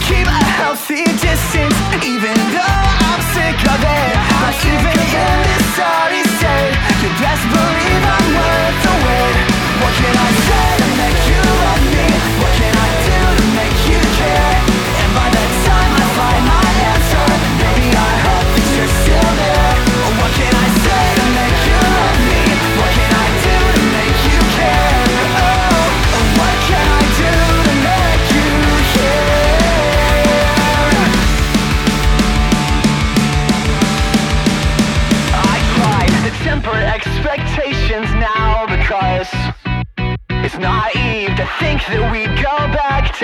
keep 0.03 0.27
a 0.27 0.43
healthy 0.59 1.03
distance, 1.03 1.75
even 2.03 2.35
though 2.51 2.81
I'm 3.07 3.21
sick 3.33 3.57
of 3.73 3.79
it. 3.83 4.12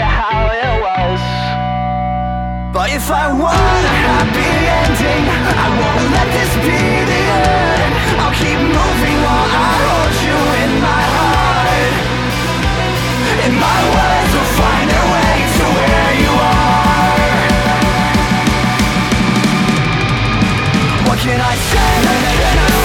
How 0.02 0.52
it 0.52 0.82
was. 0.82 1.22
But 2.74 2.88
if 2.92 3.10
I 3.10 3.32
want 3.32 3.84
a 3.92 3.96
happy 4.08 4.52
ending, 4.82 5.24
I 5.66 5.68
won't 5.80 6.06
let 6.16 6.28
this 6.38 6.52
be 6.68 6.80
the 7.12 7.22
end. 7.40 7.94
I'll 8.22 8.36
keep 8.36 8.60
moving 8.60 9.18
while 9.26 9.50
I 9.50 9.72
hold 9.86 10.16
you 10.28 10.38
in 10.64 10.72
my 10.90 11.04
heart. 11.16 11.94
And 13.44 13.54
my 13.68 13.80
words 13.96 14.32
will 14.36 14.52
find 14.60 14.86
their 14.94 15.08
way 15.16 15.34
to 15.58 15.66
where 15.78 16.12
you 16.24 16.34
are. 16.54 17.20
What 21.08 21.18
can 21.20 21.40
I 21.40 21.56
say 21.56 22.79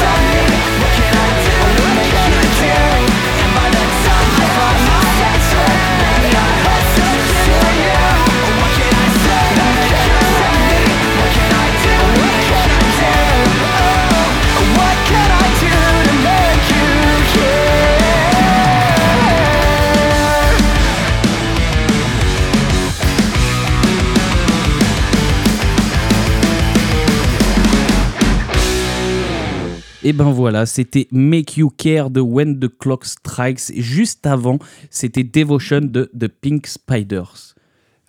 Et 30.06 30.12
ben 30.12 30.30
voilà, 30.30 30.66
c'était 30.66 31.08
Make 31.12 31.56
You 31.56 31.70
Care 31.70 32.10
de 32.10 32.20
When 32.20 32.60
the 32.60 32.68
Clock 32.68 33.06
Strikes. 33.06 33.72
Juste 33.74 34.26
avant, 34.26 34.58
c'était 34.90 35.24
Devotion 35.24 35.80
de 35.80 36.10
The 36.18 36.28
Pink 36.28 36.66
Spiders. 36.66 37.54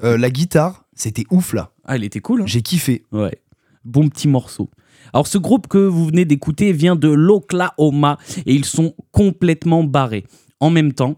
Euh, 0.03 0.17
la 0.17 0.29
guitare, 0.29 0.83
c'était 0.93 1.23
ouf 1.31 1.53
là. 1.53 1.71
Ah, 1.85 1.95
elle 1.95 2.03
était 2.03 2.19
cool. 2.19 2.41
hein 2.41 2.45
J'ai 2.47 2.61
kiffé. 2.61 3.05
Ouais. 3.13 3.39
Bon 3.85 4.09
petit 4.09 4.27
morceau. 4.27 4.69
Alors 5.13 5.25
ce 5.25 5.37
groupe 5.37 5.67
que 5.67 5.77
vous 5.77 6.05
venez 6.07 6.25
d'écouter 6.25 6.73
vient 6.73 6.97
de 6.97 7.07
l'Oklahoma 7.07 8.17
et 8.45 8.53
ils 8.53 8.65
sont 8.65 8.93
complètement 9.13 9.85
barrés. 9.85 10.25
En 10.59 10.71
même 10.71 10.91
temps, 10.91 11.15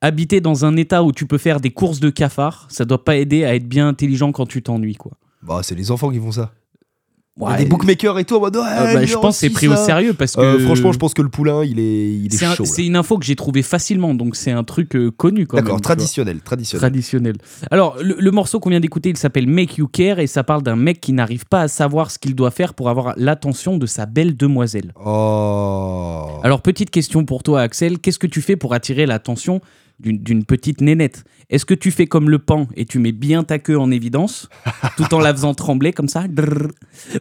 habiter 0.00 0.40
dans 0.40 0.64
un 0.64 0.76
état 0.76 1.04
où 1.04 1.12
tu 1.12 1.26
peux 1.26 1.38
faire 1.38 1.60
des 1.60 1.70
courses 1.70 2.00
de 2.00 2.10
cafards, 2.10 2.66
ça 2.68 2.84
doit 2.84 3.04
pas 3.04 3.16
aider 3.16 3.44
à 3.44 3.54
être 3.54 3.68
bien 3.68 3.86
intelligent 3.86 4.32
quand 4.32 4.46
tu 4.46 4.60
t'ennuies 4.60 4.96
quoi. 4.96 5.12
Bah, 5.42 5.60
c'est 5.62 5.76
les 5.76 5.92
enfants 5.92 6.10
qui 6.10 6.18
font 6.18 6.32
ça. 6.32 6.52
Ouais. 7.38 7.56
des 7.58 7.64
bookmakers 7.64 8.18
et 8.18 8.24
tout 8.24 8.34
en 8.36 8.40
mode. 8.40 8.56
ouais, 8.56 8.62
Euh, 8.66 8.94
bah, 8.94 9.04
je 9.06 9.14
pense 9.16 9.36
que 9.36 9.40
c'est 9.40 9.50
pris 9.50 9.66
au 9.68 9.76
sérieux 9.76 10.12
parce 10.12 10.34
que 10.36 10.40
Euh, 10.40 10.58
franchement, 10.66 10.92
je 10.92 10.98
pense 10.98 11.14
que 11.14 11.22
le 11.22 11.28
poulain, 11.30 11.64
il 11.64 11.78
est, 11.78 12.10
il 12.12 12.26
est, 12.34 12.36
c'est 12.36 12.54
chaud. 12.54 12.64
c'est 12.66 12.84
une 12.84 12.96
info 12.96 13.16
que 13.18 13.24
j'ai 13.24 13.36
trouvée 13.36 13.62
facilement 13.62 14.12
donc 14.14 14.36
c'est 14.36 14.50
un 14.50 14.64
truc 14.64 14.94
euh, 14.94 15.10
connu 15.10 15.46
quand. 15.46 15.56
D'accord, 15.56 15.80
traditionnel, 15.80 16.40
traditionnel. 16.40 16.80
traditionnel. 16.80 17.36
Alors, 17.70 17.96
le, 18.02 18.16
le 18.18 18.30
morceau 18.30 18.60
qu'on 18.60 18.68
vient 18.70 18.80
d'écouter, 18.80 19.08
il 19.10 19.16
s'appelle 19.16 19.46
Make 19.46 19.78
You 19.78 19.88
Care 19.88 20.18
et 20.18 20.26
ça 20.26 20.44
parle 20.44 20.62
d'un 20.62 20.76
mec 20.76 21.00
qui 21.00 21.12
n'arrive 21.14 21.46
pas 21.46 21.62
à 21.62 21.68
savoir 21.68 22.10
ce 22.10 22.18
qu'il 22.18 22.34
doit 22.34 22.50
faire 22.50 22.74
pour 22.74 22.90
avoir 22.90 23.14
l'attention 23.16 23.78
de 23.78 23.86
sa 23.86 24.04
belle 24.06 24.36
demoiselle. 24.36 24.92
Oh. 25.02 26.40
Alors, 26.42 26.60
petite 26.62 26.90
question 26.90 27.24
pour 27.24 27.42
toi, 27.42 27.62
Axel. 27.62 27.98
Qu'est-ce 28.00 28.18
que 28.18 28.26
tu 28.26 28.42
fais 28.42 28.56
pour 28.56 28.74
attirer 28.74 29.06
l'attention 29.06 29.60
d'une 30.00 30.18
d'une 30.18 30.44
petite 30.44 30.80
nénette? 30.80 31.24
Est-ce 31.50 31.64
que 31.66 31.74
tu 31.74 31.90
fais 31.90 32.06
comme 32.06 32.30
le 32.30 32.38
pan 32.38 32.68
et 32.76 32.86
tu 32.86 32.98
mets 32.98 33.12
bien 33.12 33.42
ta 33.44 33.58
queue 33.58 33.78
en 33.78 33.90
évidence, 33.90 34.48
tout 34.96 35.12
en 35.14 35.18
la 35.18 35.32
faisant 35.32 35.52
trembler 35.54 35.92
comme 35.92 36.08
ça? 36.08 36.24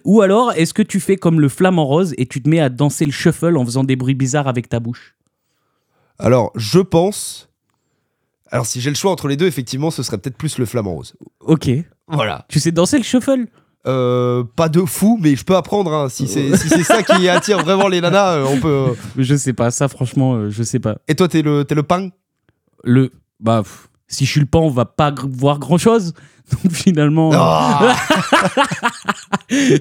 Ou 0.06 0.22
alors, 0.22 0.54
est-ce 0.54 0.74
que 0.74 0.82
tu 0.84 1.00
fais 1.00 1.18
comme 1.18 1.40
le 1.42 1.50
flamant 1.50 1.86
rose 1.86 2.14
et 2.18 2.26
tu 2.28 2.42
te 2.42 2.48
mets 2.48 2.60
à 2.60 2.70
danser 2.70 3.06
le 3.06 3.12
shuffle 3.12 3.58
en 3.58 3.66
faisant 3.66 3.84
des 3.84 3.96
bruits 3.96 4.14
bizarres 4.16 4.48
avec 4.48 4.70
ta 4.70 4.80
bouche? 4.80 5.16
Alors, 6.20 6.52
je 6.56 6.80
pense. 6.80 7.50
Alors, 8.52 8.66
si 8.66 8.82
j'ai 8.82 8.90
le 8.90 8.96
choix 8.96 9.12
entre 9.12 9.28
les 9.28 9.38
deux, 9.38 9.48
effectivement, 9.48 9.92
ce 9.92 10.04
serait 10.04 10.18
peut-être 10.18 10.38
plus 10.38 10.58
le 10.58 10.66
flamant 10.66 10.94
rose. 10.96 11.14
Ok. 11.42 11.70
Voilà. 12.08 12.46
Tu 12.50 12.60
sais 12.60 12.72
danser 12.72 12.98
le 12.98 13.04
shuffle? 13.04 13.46
Euh, 13.88 14.44
pas 14.56 14.68
de 14.70 14.82
fou, 14.82 15.18
mais 15.22 15.36
je 15.36 15.46
peux 15.46 15.56
apprendre. 15.56 15.94
hein. 15.94 16.10
Si 16.10 16.28
c'est 16.28 16.56
si 16.58 16.84
ça 16.84 17.02
qui 17.02 17.30
attire 17.30 17.60
vraiment 17.64 17.88
les 17.88 18.02
nanas, 18.02 18.34
euh, 18.34 18.46
on 18.48 18.60
peut. 18.60 18.68
euh. 18.68 18.94
Je 19.18 19.36
sais 19.36 19.54
pas, 19.54 19.72
ça 19.72 19.88
franchement, 19.88 20.36
euh, 20.36 20.50
je 20.50 20.64
sais 20.64 20.80
pas. 20.80 20.98
Et 21.08 21.16
toi, 21.16 21.28
t'es 21.28 21.42
le, 21.42 21.64
t'es 21.64 21.76
le 21.76 21.84
pain 21.84 22.10
le 22.84 23.12
bah 23.40 23.62
pff, 23.64 23.89
si 24.10 24.26
je 24.26 24.32
suis 24.32 24.40
le 24.42 24.46
pan 24.46 24.62
on 24.62 24.70
va 24.70 24.86
pas 24.86 25.14
voir 25.16 25.60
grand 25.60 25.78
chose 25.78 26.14
donc 26.64 26.72
finalement 26.74 27.32
euh, 27.32 27.94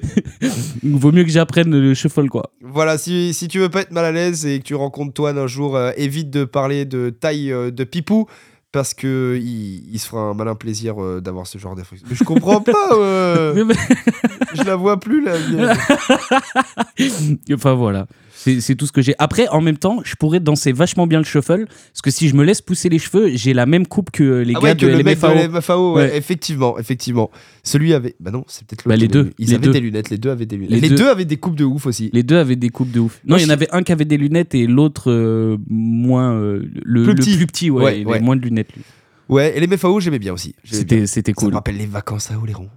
vaut 0.83 1.11
mieux 1.11 1.23
que 1.23 1.29
j'apprenne 1.29 1.71
le 1.71 1.93
shuffle 1.93 2.27
quoi 2.27 2.51
Voilà, 2.61 2.97
si, 2.97 3.33
si 3.33 3.47
tu 3.47 3.59
veux 3.59 3.69
pas 3.69 3.81
être 3.81 3.91
mal 3.91 4.05
à 4.05 4.11
l'aise 4.11 4.45
et 4.45 4.59
que 4.59 4.63
tu 4.63 4.75
rencontres 4.75 5.13
Toine 5.13 5.37
un 5.37 5.47
jour, 5.47 5.75
euh, 5.75 5.91
évite 5.97 6.29
de 6.29 6.43
parler 6.45 6.85
de 6.85 7.09
taille 7.09 7.51
euh, 7.51 7.71
de 7.71 7.83
pipou. 7.83 8.27
Parce 8.71 8.93
que 8.93 9.39
il, 9.41 9.91
il 9.91 9.97
se 9.97 10.07
fera 10.07 10.21
un 10.21 10.35
malin 10.35 10.53
plaisir 10.53 11.03
euh, 11.03 11.21
d'avoir 11.21 11.47
ce 11.47 11.57
genre 11.57 11.75
d'effet. 11.75 11.95
Mais 12.07 12.15
je 12.15 12.23
comprends 12.23 12.61
pas, 12.61 12.89
je 14.53 14.63
la 14.63 14.75
vois 14.75 14.99
plus 14.99 15.25
la 15.25 15.33
enfin 17.51 17.73
voilà 17.73 18.05
c'est 18.41 18.75
tout 18.75 18.85
ce 18.85 18.91
que 18.91 19.01
j'ai 19.01 19.13
après 19.19 19.47
en 19.49 19.59
même 19.61 19.77
temps 19.77 19.99
je 20.05 20.15
pourrais 20.15 20.39
danser 20.39 20.71
vachement 20.71 21.07
bien 21.07 21.19
le 21.19 21.25
shuffle 21.25 21.65
parce 21.67 22.01
que 22.01 22.09
si 22.11 22.29
je 22.29 22.35
me 22.35 22.43
laisse 22.43 22.61
pousser 22.61 22.87
les 22.87 22.97
cheveux 22.99 23.29
j'ai 23.35 23.53
la 23.53 23.65
même 23.65 23.85
coupe 23.85 24.11
que 24.11 24.23
les 24.43 24.53
Ah 24.55 24.59
gars 24.59 24.63
ouais, 24.69 24.75
que 24.77 24.85
de 24.85 24.91
le 24.91 25.03
mec 25.03 25.19
de 25.19 25.27
LMFAO. 25.27 25.47
LMFAO, 25.47 25.93
ouais, 25.95 26.01
Ouais. 26.03 26.17
effectivement, 26.17 26.77
effectivement. 26.79 27.29
Celui 27.63 27.93
avait. 27.93 28.15
Bah 28.19 28.31
non, 28.31 28.45
c'est 28.47 28.65
peut-être 28.65 28.87
Bah, 28.87 28.95
les 28.95 29.07
deux, 29.09 29.31
Ils 29.37 29.47
les 29.49 29.53
avaient 29.55 29.65
deux. 29.65 29.71
des 29.73 29.79
lunettes, 29.81 30.09
les 30.09 30.17
deux 30.17 30.29
avaient 30.29 30.45
des 30.45 30.55
lunettes. 30.55 30.71
Les 30.71 30.79
Les, 30.79 30.89
deux. 30.89 30.95
deux. 30.95 31.09
avaient 31.09 31.25
des 31.25 31.37
coupes 31.37 31.55
de 31.55 31.65
ouf 31.65 31.85
aussi. 31.85 32.09
les 32.13 32.23
deux 32.23 32.37
avaient 32.37 32.55
des 32.55 32.69
coupes 32.69 32.91
de 32.91 32.99
ouf 33.01 33.19
non 33.25 33.35
il 33.37 33.43
y 33.43 33.45
en 33.45 33.49
avait 33.49 33.67
un 33.71 33.83
qui 33.83 33.91
avait 33.91 34.05
des 34.05 34.17
lunettes 34.17 34.55
et 34.55 34.65
l'autre 34.67 35.11
euh, 35.11 35.57
moins 35.69 36.33
euh, 36.33 36.65
le, 36.83 37.03
Plus 37.03 37.11
le 37.13 37.15
petit. 37.15 37.35
plus 37.37 37.47
petit 37.47 37.69
ouais, 37.69 38.01
il 38.01 38.09
avait 38.09 38.19
moins 38.21 38.35
de 38.37 38.41
lunettes 38.41 38.73
lui. 38.75 38.83
Ouais, 39.27 39.55
et 39.55 39.59
les 39.59 39.67
MFAO, 39.67 39.99
j'aimais 39.99 40.17
bien 40.17 40.33
aussi. 40.33 40.55
C'était 40.63 41.05
c'était 41.05 41.33
Ça 41.35 41.41
me 41.41 41.45
cool 41.49 41.53
rappelle 41.55 41.77
les 41.77 41.85
vacances 41.85 42.31
à 42.31 42.39
Oléron. 42.39 42.69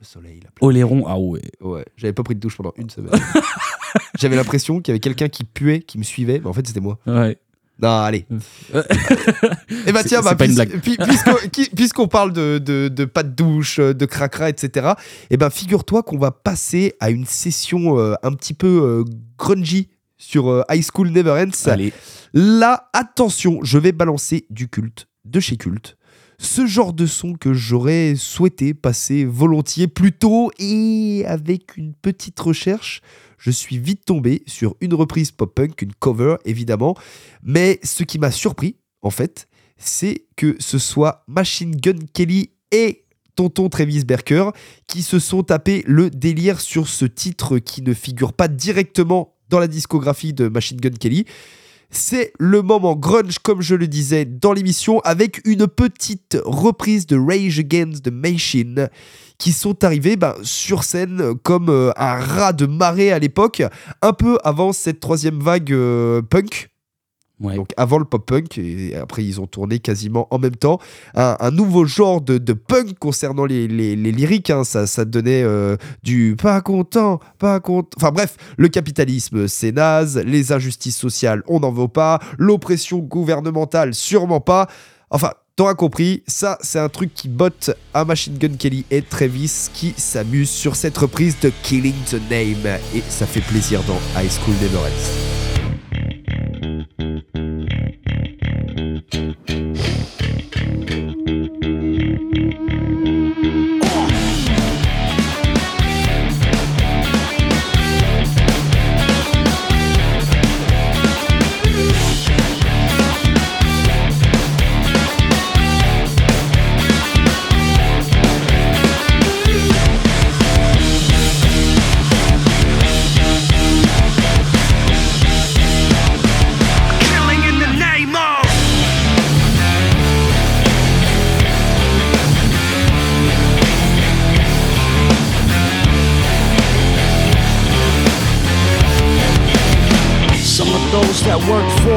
Le 0.00 0.04
soleil, 0.04 0.40
la 0.42 0.50
plage. 0.50 0.66
Oléron 0.68 1.04
ah 1.06 1.16
ouais 1.18 1.42
Ouais, 1.60 1.84
j'avais 1.96 2.12
pas 2.12 2.24
pris 2.24 2.34
de 2.34 2.40
douche 2.40 2.56
pendant 2.56 2.72
une 2.76 2.90
semaine. 2.90 3.12
J'avais 4.22 4.36
l'impression 4.36 4.80
qu'il 4.80 4.92
y 4.92 4.94
avait 4.94 5.00
quelqu'un 5.00 5.28
qui 5.28 5.44
puait, 5.44 5.80
qui 5.80 5.98
me 5.98 6.02
suivait, 6.04 6.38
mais 6.40 6.46
en 6.46 6.52
fait 6.52 6.66
c'était 6.66 6.80
moi. 6.80 6.98
ouais 7.06 7.36
Non, 7.80 7.88
allez. 7.98 8.24
Euh. 8.74 8.82
Et 9.86 9.92
bah 9.92 10.00
C'est- 10.02 10.08
tiens, 10.08 10.22
bah, 10.22 10.34
blague. 10.34 10.80
puis- 10.80 10.96
puisqu'on 10.96 11.34
puisqu'on 11.76 12.08
parle 12.08 12.32
de, 12.32 12.58
de, 12.58 12.88
de 12.88 13.04
pas 13.04 13.22
de 13.22 13.30
douche, 13.34 13.78
euh, 13.80 13.92
de 13.94 14.06
cracra, 14.06 14.48
etc., 14.48 14.92
et 15.30 15.36
ben 15.36 15.50
figure-toi 15.50 16.02
qu'on 16.02 16.18
va 16.18 16.30
passer 16.30 16.94
à 17.00 17.10
une 17.10 17.26
session 17.26 17.98
euh, 17.98 18.14
un 18.22 18.32
petit 18.32 18.54
peu 18.54 18.66
euh, 18.66 19.04
grungy 19.38 19.88
sur 20.18 20.48
euh, 20.48 20.62
High 20.70 20.84
School 20.94 21.10
Never 21.10 21.32
Ends. 21.32 21.68
allez 21.70 21.92
Là, 22.34 22.88
attention, 22.92 23.58
je 23.62 23.76
vais 23.78 23.92
balancer 23.92 24.46
du 24.48 24.68
culte, 24.68 25.06
de 25.24 25.40
chez 25.40 25.56
culte. 25.56 25.96
Ce 26.38 26.66
genre 26.66 26.92
de 26.92 27.06
son 27.06 27.34
que 27.34 27.52
j'aurais 27.52 28.14
souhaité 28.16 28.74
passer 28.74 29.24
volontiers 29.24 29.86
plus 29.86 30.12
tôt 30.12 30.50
et 30.58 31.24
avec 31.26 31.76
une 31.76 31.92
petite 31.94 32.40
recherche, 32.40 33.00
je 33.42 33.50
suis 33.50 33.76
vite 33.76 34.04
tombé 34.04 34.44
sur 34.46 34.76
une 34.80 34.94
reprise 34.94 35.32
pop-punk, 35.32 35.82
une 35.82 35.92
cover 35.94 36.36
évidemment. 36.44 36.96
Mais 37.42 37.80
ce 37.82 38.04
qui 38.04 38.20
m'a 38.20 38.30
surpris, 38.30 38.76
en 39.02 39.10
fait, 39.10 39.48
c'est 39.76 40.26
que 40.36 40.54
ce 40.60 40.78
soit 40.78 41.24
Machine 41.26 41.74
Gun 41.74 41.98
Kelly 42.14 42.52
et 42.70 43.04
Tonton 43.34 43.68
Travis 43.68 44.04
Barker 44.04 44.50
qui 44.86 45.02
se 45.02 45.18
sont 45.18 45.42
tapés 45.42 45.82
le 45.86 46.08
délire 46.08 46.60
sur 46.60 46.86
ce 46.86 47.04
titre 47.04 47.58
qui 47.58 47.82
ne 47.82 47.94
figure 47.94 48.32
pas 48.32 48.46
directement 48.46 49.34
dans 49.48 49.58
la 49.58 49.66
discographie 49.66 50.32
de 50.32 50.46
Machine 50.46 50.78
Gun 50.78 50.90
Kelly. 50.90 51.24
C'est 51.94 52.32
le 52.38 52.62
moment 52.62 52.96
grunge, 52.96 53.38
comme 53.38 53.60
je 53.60 53.74
le 53.74 53.86
disais 53.86 54.24
dans 54.24 54.54
l'émission, 54.54 55.00
avec 55.00 55.42
une 55.44 55.66
petite 55.66 56.38
reprise 56.42 57.06
de 57.06 57.18
Rage 57.18 57.58
Against 57.58 58.02
the 58.02 58.10
Machine 58.10 58.88
qui 59.36 59.52
sont 59.52 59.84
arrivés 59.84 60.16
ben, 60.16 60.34
sur 60.42 60.84
scène 60.84 61.34
comme 61.42 61.68
euh, 61.68 61.90
un 61.96 62.14
rat 62.14 62.54
de 62.54 62.64
marée 62.64 63.12
à 63.12 63.18
l'époque, 63.18 63.62
un 64.00 64.12
peu 64.14 64.38
avant 64.42 64.72
cette 64.72 65.00
troisième 65.00 65.38
vague 65.40 65.70
euh, 65.72 66.22
punk. 66.22 66.71
Donc 67.40 67.72
avant 67.76 67.98
le 67.98 68.04
pop-punk, 68.04 68.58
et 68.58 68.94
après 68.94 69.24
ils 69.24 69.40
ont 69.40 69.46
tourné 69.46 69.78
quasiment 69.80 70.28
en 70.30 70.38
même 70.38 70.56
temps. 70.56 70.78
Un, 71.14 71.50
nouveau 71.50 71.84
genre 71.84 72.20
de, 72.20 72.38
de 72.38 72.52
punk 72.52 72.98
concernant 72.98 73.44
les, 73.44 73.66
les, 73.66 73.96
les 73.96 74.12
lyriques, 74.12 74.50
hein. 74.50 74.64
ça, 74.64 74.86
ça 74.86 75.04
donnait 75.04 75.42
euh, 75.42 75.76
du 76.02 76.36
pas 76.40 76.60
content, 76.60 77.20
pas 77.38 77.58
content. 77.60 77.88
Enfin 77.96 78.12
bref, 78.12 78.36
le 78.56 78.68
capitalisme 78.68 79.48
c'est 79.48 79.72
naze, 79.72 80.18
les 80.18 80.52
injustices 80.52 80.96
sociales 80.96 81.42
on 81.48 81.60
n'en 81.60 81.72
veut 81.72 81.88
pas, 81.88 82.20
l'oppression 82.38 82.98
gouvernementale 82.98 83.94
sûrement 83.94 84.40
pas. 84.40 84.68
Enfin, 85.10 85.32
t'auras 85.56 85.74
compris, 85.74 86.22
ça 86.26 86.58
c'est 86.60 86.78
un 86.78 86.88
truc 86.88 87.12
qui 87.12 87.28
botte 87.28 87.70
à 87.92 88.04
Machine 88.04 88.38
Gun 88.38 88.56
Kelly 88.56 88.84
et 88.90 89.02
Travis 89.02 89.68
qui 89.74 89.94
s'amusent 89.96 90.50
sur 90.50 90.76
cette 90.76 90.96
reprise 90.96 91.36
de 91.40 91.50
Killing 91.62 91.94
the 92.10 92.20
Name. 92.30 92.78
Et 92.94 93.02
ça 93.08 93.26
fait 93.26 93.40
plaisir 93.40 93.82
dans 93.84 93.98
High 94.20 94.30
School 94.30 94.54
Never 94.62 94.78
Ends. 94.78 95.41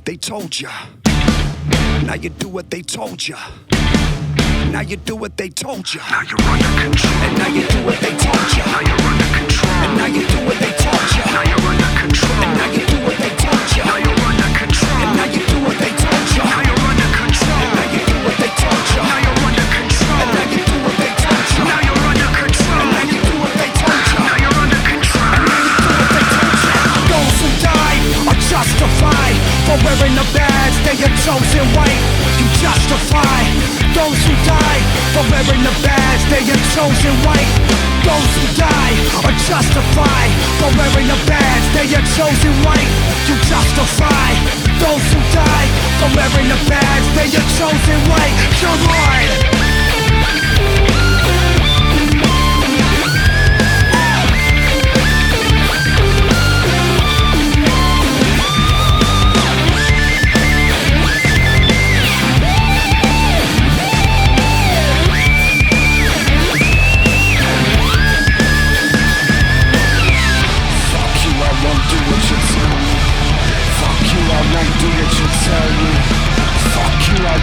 What 0.00 0.06
they 0.06 0.16
told 0.16 0.58
ya. 0.58 0.70
Now 2.06 2.14
you 2.14 2.30
do 2.30 2.48
what 2.48 2.70
they 2.70 2.80
told 2.80 3.28
ya. 3.28 3.36
Now 4.72 4.80
you 4.80 4.96
do 4.96 5.14
what 5.14 5.36
they 5.36 5.50
told 5.50 5.92
ya. 5.92 6.00
Now 6.10 6.22
you're 6.22 6.40
under 6.40 6.72
control. 6.80 7.12
And 7.12 7.36
now 7.36 7.48
you 7.48 7.68
do 7.68 7.84
what 7.84 8.00
they 8.00 8.16
told 8.16 8.48
ya. 8.56 8.64
Now 8.64 8.80
you're 8.80 9.06
under 9.10 9.28
control. 9.36 9.72
And 9.84 9.96
now 9.98 10.06
you 10.06 10.26
do 10.26 10.38
what 10.46 10.58
they 10.58 10.72
told 10.80 11.08
ya. 11.12 11.24
Now 11.36 11.42
you're 11.44 11.68
under 11.68 12.00
control. 12.00 12.32
And 12.32 12.56
now 12.56 12.72
you 12.72 12.89
for 29.70 29.78
wearing 29.86 30.14
the 30.18 30.26
badge. 30.34 30.74
They 30.82 30.98
are 30.98 31.14
chosen 31.22 31.62
white. 31.78 32.02
You 32.42 32.46
justify 32.58 33.38
those 33.94 34.18
who 34.26 34.34
die 34.42 34.82
for 35.14 35.22
wearing 35.30 35.62
the 35.62 35.74
badge. 35.86 36.22
They 36.26 36.42
are 36.42 36.64
chosen 36.74 37.14
white. 37.22 37.54
Those 38.02 38.32
who 38.34 38.46
die 38.58 38.94
are 39.22 39.36
justified 39.46 40.32
for 40.58 40.70
wearing 40.74 41.06
the 41.06 41.18
badge. 41.30 41.64
They 41.78 41.86
are 41.94 42.06
chosen 42.18 42.54
white. 42.66 42.90
You 43.30 43.38
justify 43.46 44.30
those 44.82 45.06
who 45.14 45.20
die 45.30 45.68
for 46.02 46.10
wearing 46.18 46.50
the 46.50 46.58
badge. 46.66 47.06
They 47.14 47.30
are 47.30 47.48
chosen 47.54 47.98
white. 48.10 48.34
Come 48.58 48.82
on. 48.90 49.50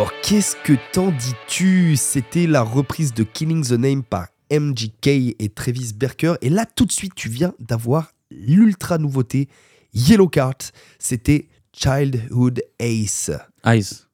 Alors, 0.00 0.18
qu'est-ce 0.22 0.56
que 0.56 0.72
t'en 0.94 1.10
dis-tu? 1.10 1.94
C'était 1.94 2.46
la 2.46 2.62
reprise 2.62 3.12
de 3.12 3.22
Killing 3.22 3.62
the 3.62 3.72
Name 3.72 4.02
par 4.02 4.28
MGK 4.50 5.36
et 5.38 5.52
Travis 5.54 5.92
Berker. 5.94 6.36
Et 6.40 6.48
là, 6.48 6.64
tout 6.64 6.86
de 6.86 6.90
suite, 6.92 7.14
tu 7.14 7.28
viens 7.28 7.52
d'avoir 7.58 8.14
l'ultra 8.30 8.96
nouveauté 8.96 9.50
Yellow 9.92 10.26
Card. 10.26 10.54
C'était 10.98 11.48
Childhood 11.74 12.62
Ace. 12.78 13.30
Eyes. 13.62 14.06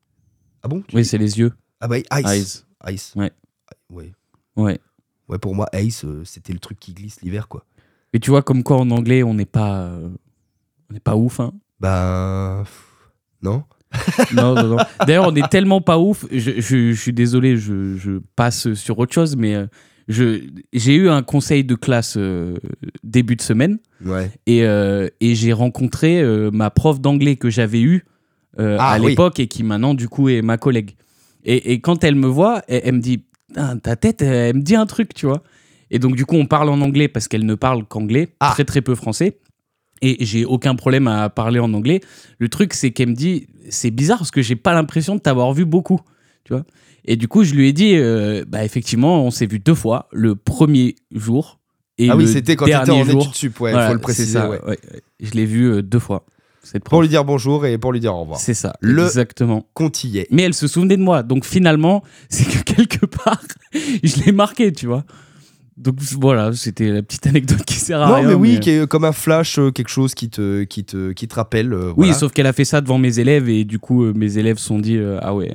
Ah 0.65 0.67
bon 0.67 0.83
Oui, 0.93 1.05
c'est 1.05 1.19
les 1.19 1.39
yeux. 1.39 1.53
Ah 1.81 1.87
bah, 1.87 1.99
Ice. 1.99 2.65
Eyes. 2.85 2.93
Ice. 2.93 3.13
Ouais. 3.15 3.31
Ouais. 3.89 4.13
Ouais. 4.57 4.81
Ouais, 5.29 5.39
pour 5.39 5.55
moi, 5.55 5.69
Ace, 5.73 6.05
euh, 6.05 6.25
c'était 6.25 6.53
le 6.53 6.59
truc 6.59 6.81
qui 6.81 6.95
glisse 6.95 7.21
l'hiver, 7.21 7.47
quoi. 7.47 7.65
Et 8.13 8.19
tu 8.19 8.31
vois, 8.31 8.43
comme 8.43 8.65
quoi 8.65 8.79
en 8.79 8.91
anglais, 8.91 9.23
on 9.23 9.35
n'est 9.35 9.47
pas. 9.47 9.83
euh, 9.83 10.11
on 10.91 10.95
n'est 10.95 10.99
pas 10.99 11.15
ouf, 11.15 11.39
hein. 11.39 11.53
Bah. 11.79 12.65
pff, 12.65 13.13
Non 13.41 13.63
Non, 14.35 14.55
non, 14.55 14.65
non. 14.69 14.77
D'ailleurs, 15.07 15.27
on 15.29 15.35
est 15.35 15.49
tellement 15.49 15.81
pas 15.81 15.99
ouf. 15.99 16.27
Je, 16.31 16.61
je- 16.61 16.93
je 16.93 17.01
suis 17.01 17.13
désolé, 17.13 17.57
je, 17.57 17.97
je 17.97 18.21
passe 18.37 18.73
sur 18.75 18.99
autre 18.99 19.13
chose, 19.13 19.37
mais 19.37 19.55
euh, 19.55 19.67
j'ai 20.09 20.95
eu 20.95 21.09
un 21.09 21.23
conseil 21.23 21.65
de 21.65 21.75
classe 21.75 22.17
euh, 22.17 22.57
début 23.03 23.37
de 23.37 23.43
semaine 23.43 23.79
Ouais. 24.05 24.31
et, 24.47 24.65
euh, 24.65 25.09
et 25.21 25.35
j'ai 25.35 25.53
rencontré 25.53 26.21
euh, 26.21 26.51
ma 26.53 26.71
prof 26.71 27.01
d'anglais 27.01 27.37
que 27.37 27.49
j'avais 27.51 27.81
eue 27.81 28.05
Ah, 28.59 28.93
à 28.95 29.01
oui. 29.01 29.11
l'époque 29.11 29.41
et 29.41 29.47
qui 29.49 29.63
maintenant, 29.63 29.95
du 29.95 30.09
coup, 30.09 30.29
est 30.29 30.43
ma 30.43 30.59
collègue. 30.59 30.93
Et, 31.45 31.73
et 31.73 31.81
quand 31.81 32.05
elle 32.05 32.15
me 32.17 32.27
voit, 32.27 32.63
elle, 32.69 32.83
elle 32.85 32.95
me 32.97 33.01
dit 33.01 33.23
Ta 33.83 33.97
tête, 33.97 34.21
elle 34.23 34.57
me 34.57 34.63
dit 34.63 34.77
un 34.77 34.87
truc, 34.87 35.15
tu 35.15 35.27
vois. 35.27 35.43
Et 35.91 35.99
donc, 36.01 36.17
du 36.17 36.27
coup, 36.27 36.35
on 36.37 36.47
parle 36.47 36.69
en 36.69 36.81
anglais 36.81 37.07
parce 37.09 37.29
qu'elle 37.29 37.47
ne 37.47 37.55
parle 37.55 37.85
qu'anglais, 37.87 38.29
Ah. 38.41 38.51
très 38.53 38.65
très 38.65 38.83
peu 38.83 38.95
français. 38.97 39.39
Et 40.03 40.25
j'ai 40.25 40.45
aucun 40.45 40.75
problème 40.75 41.09
à 41.09 41.29
parler 41.31 41.59
en 41.59 41.73
anglais. 41.75 42.01
Le 42.39 42.49
truc, 42.49 42.75
c'est 42.75 42.91
qu'elle 42.91 43.11
me 43.11 43.15
dit 43.15 43.47
C'est 43.71 43.91
bizarre 43.91 44.19
parce 44.19 44.31
que 44.31 44.43
j'ai 44.43 44.57
pas 44.57 44.75
l'impression 44.75 45.15
de 45.15 45.21
t'avoir 45.21 45.53
vu 45.53 45.65
beaucoup, 45.65 46.01
tu 46.45 46.53
vois. 46.53 46.65
Et 47.05 47.17
du 47.17 47.29
coup, 47.29 47.45
je 47.45 47.55
lui 47.55 47.69
ai 47.69 47.73
dit 47.73 47.95
euh, 47.97 48.45
Bah, 48.47 48.65
effectivement, 48.65 49.25
on 49.25 49.31
s'est 49.31 49.47
vu 49.47 49.59
deux 49.59 49.75
fois. 49.75 50.09
Le 50.13 50.35
premier 50.37 50.97
jour. 51.13 51.61
Et 51.99 52.11
ah 52.11 52.17
oui, 52.17 52.25
le 52.25 52.31
c'était 52.31 52.57
quand 52.57 52.67
t'étais 52.67 52.91
en 52.91 53.05
jour. 53.05 53.23
études 53.23 53.35
sup, 53.35 53.61
ouais, 53.61 53.71
Voilà, 53.73 53.89
faut 53.89 53.95
le 53.95 54.01
préciser. 54.01 54.33
ça, 54.35 54.51
ouais. 54.51 54.61
ouais, 54.63 54.69
ouais. 54.71 55.03
Je 55.21 55.31
l'ai 55.33 55.47
vu 55.47 55.65
euh, 55.73 55.83
deux 55.83 55.99
fois. 55.99 56.27
Cette 56.63 56.83
Pour 56.83 57.01
lui 57.01 57.09
dire 57.09 57.25
bonjour 57.25 57.65
et 57.65 57.79
pour 57.79 57.93
lui 57.93 58.01
dire 58.01 58.13
au 58.15 58.21
revoir. 58.23 58.41
C'est 58.41 58.53
ça, 58.53 58.75
Le- 58.81 59.05
exactement. 59.05 59.67
Est. 59.81 60.27
Mais 60.33 60.43
elle 60.43 60.53
se 60.53 60.67
souvenait 60.67 60.97
de 60.97 61.03
moi. 61.03 61.23
Donc 61.23 61.45
finalement, 61.45 62.03
c'est 62.29 62.45
que 62.45 62.63
quelque 62.75 63.07
part, 63.07 63.41
je 63.73 64.25
l'ai 64.25 64.33
marqué, 64.33 64.73
tu 64.73 64.87
vois. 64.87 65.05
Donc 65.77 65.97
voilà, 66.01 66.53
c'était 66.55 66.91
la 66.91 67.03
petite 67.03 67.27
anecdote 67.27 67.63
qui 67.65 67.75
sert 67.75 68.01
à 68.01 68.09
Non, 68.09 68.15
rien. 68.17 68.29
mais 68.29 68.35
oui, 68.35 68.55
mais- 68.55 68.61
qui 68.61 68.71
est 68.71 68.87
comme 68.87 69.05
un 69.05 69.13
flash, 69.13 69.59
euh, 69.59 69.71
quelque 69.71 69.89
chose 69.91 70.15
qui 70.15 70.31
te, 70.31 70.63
qui 70.65 70.85
te, 70.85 71.13
qui 71.13 71.29
te 71.29 71.35
rappelle. 71.35 71.73
euh, 71.75 71.89
Oui, 71.89 71.93
voilà. 72.07 72.15
sauf 72.15 72.33
qu'elle 72.33 72.47
a 72.47 72.53
fait 72.55 72.65
ça 72.65 72.81
devant 72.81 72.99
mes 72.99 73.19
élèves 73.19 73.49
et 73.51 73.65
du 73.65 73.79
coup, 73.79 74.05
euh, 74.05 74.13
mes 74.15 74.39
élèves 74.39 74.57
se 74.59 74.67
sont 74.67 74.79
dit 74.79 74.99
Ah 75.21 75.35
ouais, 75.35 75.55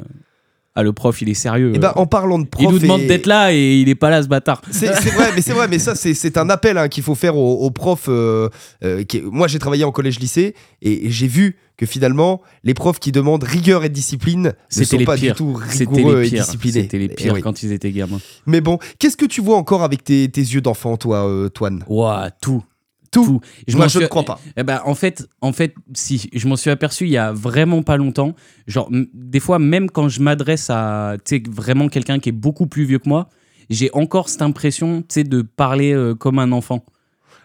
ah, 0.76 0.84
le 0.84 0.94
prof, 0.94 1.22
il 1.22 1.28
est 1.30 1.34
sérieux. 1.34 1.74
Et 1.76 1.80
ben, 1.80 1.92
en 1.96 2.06
parlant 2.06 2.40
de 2.40 2.46
prof. 2.46 2.64
il 2.64 2.70
nous 2.72 2.80
demande 2.80 3.02
et- 3.02 3.08
d'être 3.08 3.26
là 3.26 3.52
et 3.54 3.76
il 3.82 3.90
est 3.90 3.96
pas 3.96 4.10
là, 4.10 4.24
ce 4.24 4.28
bâtard. 4.28 4.62
C'est 4.72 4.88
vrai, 4.88 5.32
mais 5.36 5.42
c'est 5.42 5.54
vrai, 5.54 5.68
mais 5.68 5.80
ça, 5.80 5.96
c'est 5.96 6.38
un 6.38 6.50
appel 6.50 6.78
hein, 6.78 6.88
qu'il 6.88 7.04
faut 7.04 7.16
faire 7.16 7.36
aux, 7.38 7.60
aux 7.60 7.72
profs. 7.72 8.06
euh, 8.08 8.50
euh, 8.84 9.04
qui- 9.04 9.22
moi, 9.22 9.48
j'ai 9.48 9.60
travaillé 9.60 9.84
en 9.84 9.92
collège-lycée 9.92 10.56
et, 10.82 11.08
et 11.08 11.10
j'ai 11.12 11.28
vu 11.28 11.58
que 11.78 11.86
finalement, 11.86 12.42
les 12.64 12.74
profs 12.76 13.00
qui 13.00 13.12
demandent 13.12 13.44
rigueur 13.44 13.84
et 13.84 13.90
discipline 13.90 14.54
ne 14.78 14.84
sont 14.84 14.98
les 14.98 15.06
pas 15.06 15.16
pires. 15.16 15.34
du 15.34 15.38
tout 15.38 15.54
rigoureux 15.60 16.22
les 16.22 16.28
et 16.28 16.40
disciplinés. 16.40 16.82
C'était 16.84 17.00
les 17.00 17.06
Eh 17.12 17.16
pires 17.16 17.34
oui. 17.34 17.42
quand 17.42 17.64
ils 17.64 17.72
étaient 17.72 17.92
gamins. 17.92 18.20
Mais 18.46 18.62
bon, 18.62 18.78
qu'est-ce 19.00 19.18
que 19.18 19.26
tu 19.26 19.42
vois 19.42 19.58
encore 19.58 19.82
avec 19.84 20.04
tes, 20.04 20.30
tes 20.30 20.42
yeux 20.42 20.62
d'enfant, 20.62 20.96
toi, 20.96 21.28
euh, 21.28 21.50
Toine? 21.50 21.84
Ouah, 21.88 22.30
tout. 22.42 22.64
Tout. 23.12 23.42
Je 23.68 23.76
Moi, 23.76 23.88
je 23.90 23.98
ne 23.98 24.04
suis- 24.04 24.10
crois 24.10 24.24
pas. 24.24 24.40
Eh 24.56 24.64
ben, 24.64 24.82
en 24.86 24.96
fait, 24.96 25.28
en 25.42 25.52
fait, 25.52 25.76
si 25.94 26.30
je 26.34 26.48
m'en 26.48 26.56
suis 26.56 26.70
aperçu 26.70 27.06
il 27.06 27.12
y 27.12 27.18
a 27.18 27.34
vraiment 27.34 27.84
pas 27.84 27.98
longtemps. 27.98 28.34
Genre, 28.68 28.90
des 29.14 29.42
fois, 29.42 29.60
même 29.60 29.92
quand 29.92 30.08
je 30.08 30.22
m'adresse 30.22 30.70
à, 30.70 31.18
vraiment 31.50 31.90
quelqu'un 31.90 32.20
qui 32.20 32.30
est 32.30 32.34
beaucoup 32.34 32.68
plus 32.68 32.86
vieux 32.86 33.00
que 33.00 33.10
moi, 33.10 33.28
j'ai 33.70 33.90
encore 33.94 34.30
cette 34.30 34.42
impression, 34.42 35.04
tu 35.08 35.24
de 35.26 35.42
parler 35.42 35.94
euh, 35.94 36.16
comme 36.16 36.40
un 36.40 36.52
enfant. 36.54 36.86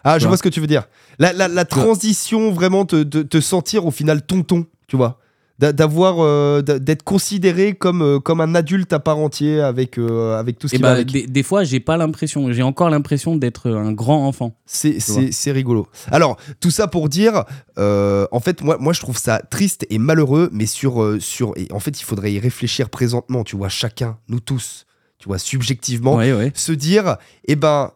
Ah, 0.03 0.17
je 0.17 0.23
vois. 0.23 0.29
vois 0.29 0.37
ce 0.37 0.43
que 0.43 0.49
tu 0.49 0.61
veux 0.61 0.67
dire. 0.67 0.87
La, 1.19 1.33
la, 1.33 1.65
transition, 1.65 2.51
vraiment, 2.51 2.85
te, 2.85 3.03
te, 3.03 3.17
te 3.17 3.41
sentir 3.41 3.85
au 3.85 3.91
final 3.91 4.25
tonton, 4.25 4.65
tu 4.87 4.95
vois. 4.95 5.19
D'a- 5.59 5.73
D'avoir, 5.73 6.17
euh, 6.19 6.61
d'être 6.61 7.01
considéré 7.03 7.73
comme, 7.73 8.03
euh, 8.03 8.19
comme 8.19 8.41
un 8.41 8.53
adulte 8.53 8.93
à 8.93 8.99
part 8.99 9.17
entier 9.17 9.59
avec, 9.59 9.97
euh, 9.97 10.37
avec 10.39 10.59
tout 10.59 10.67
ce 10.67 10.75
Et 10.75 10.77
qui 10.77 10.83
va 10.83 10.91
avec. 10.91 11.07
des, 11.11 11.25
des 11.25 11.41
fois, 11.43 11.63
j'ai 11.63 11.79
pas 11.79 11.97
l'impression, 11.97 12.51
j'ai 12.51 12.61
encore 12.61 12.89
l'impression 12.91 13.35
d'être 13.35 13.71
un 13.71 13.91
grand 13.91 14.27
enfant. 14.27 14.55
C'est, 14.67 14.99
c'est, 14.99 15.51
rigolo. 15.51 15.87
Alors, 16.11 16.37
tout 16.59 16.69
ça 16.69 16.87
pour 16.87 17.09
dire, 17.09 17.43
en 17.77 18.39
fait, 18.39 18.61
moi, 18.61 18.77
moi, 18.79 18.93
je 18.93 18.99
trouve 19.01 19.17
ça 19.17 19.39
triste 19.49 19.85
et 19.89 19.97
malheureux, 19.97 20.49
mais 20.51 20.65
sur, 20.67 21.15
sur. 21.19 21.53
Et 21.57 21.67
en 21.71 21.79
fait, 21.79 21.99
il 21.99 22.03
faudrait 22.03 22.31
y 22.33 22.39
réfléchir 22.39 22.89
présentement, 22.89 23.43
tu 23.43 23.55
vois, 23.55 23.69
chacun, 23.69 24.17
nous 24.27 24.39
tous, 24.39 24.85
tu 25.17 25.27
vois, 25.27 25.39
subjectivement, 25.39 26.15
Ouais, 26.17 26.33
ouais. 26.33 26.51
se 26.53 26.71
dire, 26.71 27.17
eh 27.45 27.55
ben, 27.55 27.91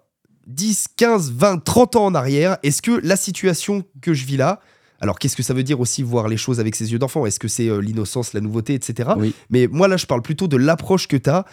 10, 0.47 0.87
15, 0.97 1.31
20, 1.31 1.63
30 1.63 1.95
ans 1.95 2.05
en 2.05 2.15
arrière, 2.15 2.57
est-ce 2.63 2.81
que 2.81 2.99
la 3.03 3.15
situation 3.15 3.83
que 4.01 4.13
je 4.15 4.25
vis 4.25 4.37
là, 4.37 4.59
alors 5.01 5.19
qu'est-ce 5.19 5.35
que 5.35 5.43
ça 5.43 5.53
veut 5.53 5.63
dire 5.63 5.79
aussi 5.79 6.03
voir 6.03 6.27
les 6.27 6.37
choses 6.37 6.59
avec 6.59 6.75
ses 6.75 6.91
yeux 6.91 6.99
d'enfant? 6.99 7.25
Est-ce 7.25 7.39
que 7.39 7.47
c'est 7.47 7.67
euh, 7.67 7.79
l'innocence, 7.79 8.33
la 8.33 8.41
nouveauté, 8.41 8.73
etc. 8.73 9.09
Oui. 9.17 9.33
Mais 9.49 9.67
moi 9.67 9.87
là, 9.87 9.97
je 9.97 10.05
parle 10.05 10.21
plutôt 10.21 10.47
de 10.47 10.57
l'approche 10.57 11.07
que 11.07 11.17
tu 11.17 11.29
as. 11.29 11.45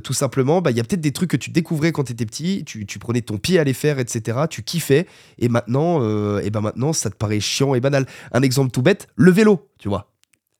tout 0.00 0.12
simplement, 0.12 0.60
bah, 0.60 0.70
il 0.70 0.76
y 0.76 0.80
a 0.80 0.84
peut-être 0.84 1.00
des 1.00 1.12
trucs 1.12 1.30
que 1.30 1.36
tu 1.36 1.50
découvrais 1.50 1.92
quand 1.92 2.04
tu 2.04 2.12
étais 2.12 2.26
petit, 2.26 2.64
tu, 2.64 2.84
tu 2.84 2.98
prenais 2.98 3.22
ton 3.22 3.38
pied 3.38 3.58
à 3.58 3.64
les 3.64 3.72
faire, 3.72 3.98
etc. 3.98 4.38
Tu 4.50 4.62
kiffais, 4.62 5.06
et 5.38 5.48
maintenant, 5.48 5.98
euh, 6.02 6.40
et 6.40 6.50
ben 6.50 6.60
maintenant, 6.60 6.92
ça 6.92 7.10
te 7.10 7.16
paraît 7.16 7.40
chiant 7.40 7.74
et 7.74 7.80
banal. 7.80 8.06
Un 8.32 8.42
exemple 8.42 8.70
tout 8.70 8.82
bête, 8.82 9.08
le 9.16 9.30
vélo, 9.30 9.68
tu 9.78 9.88
vois. 9.88 10.13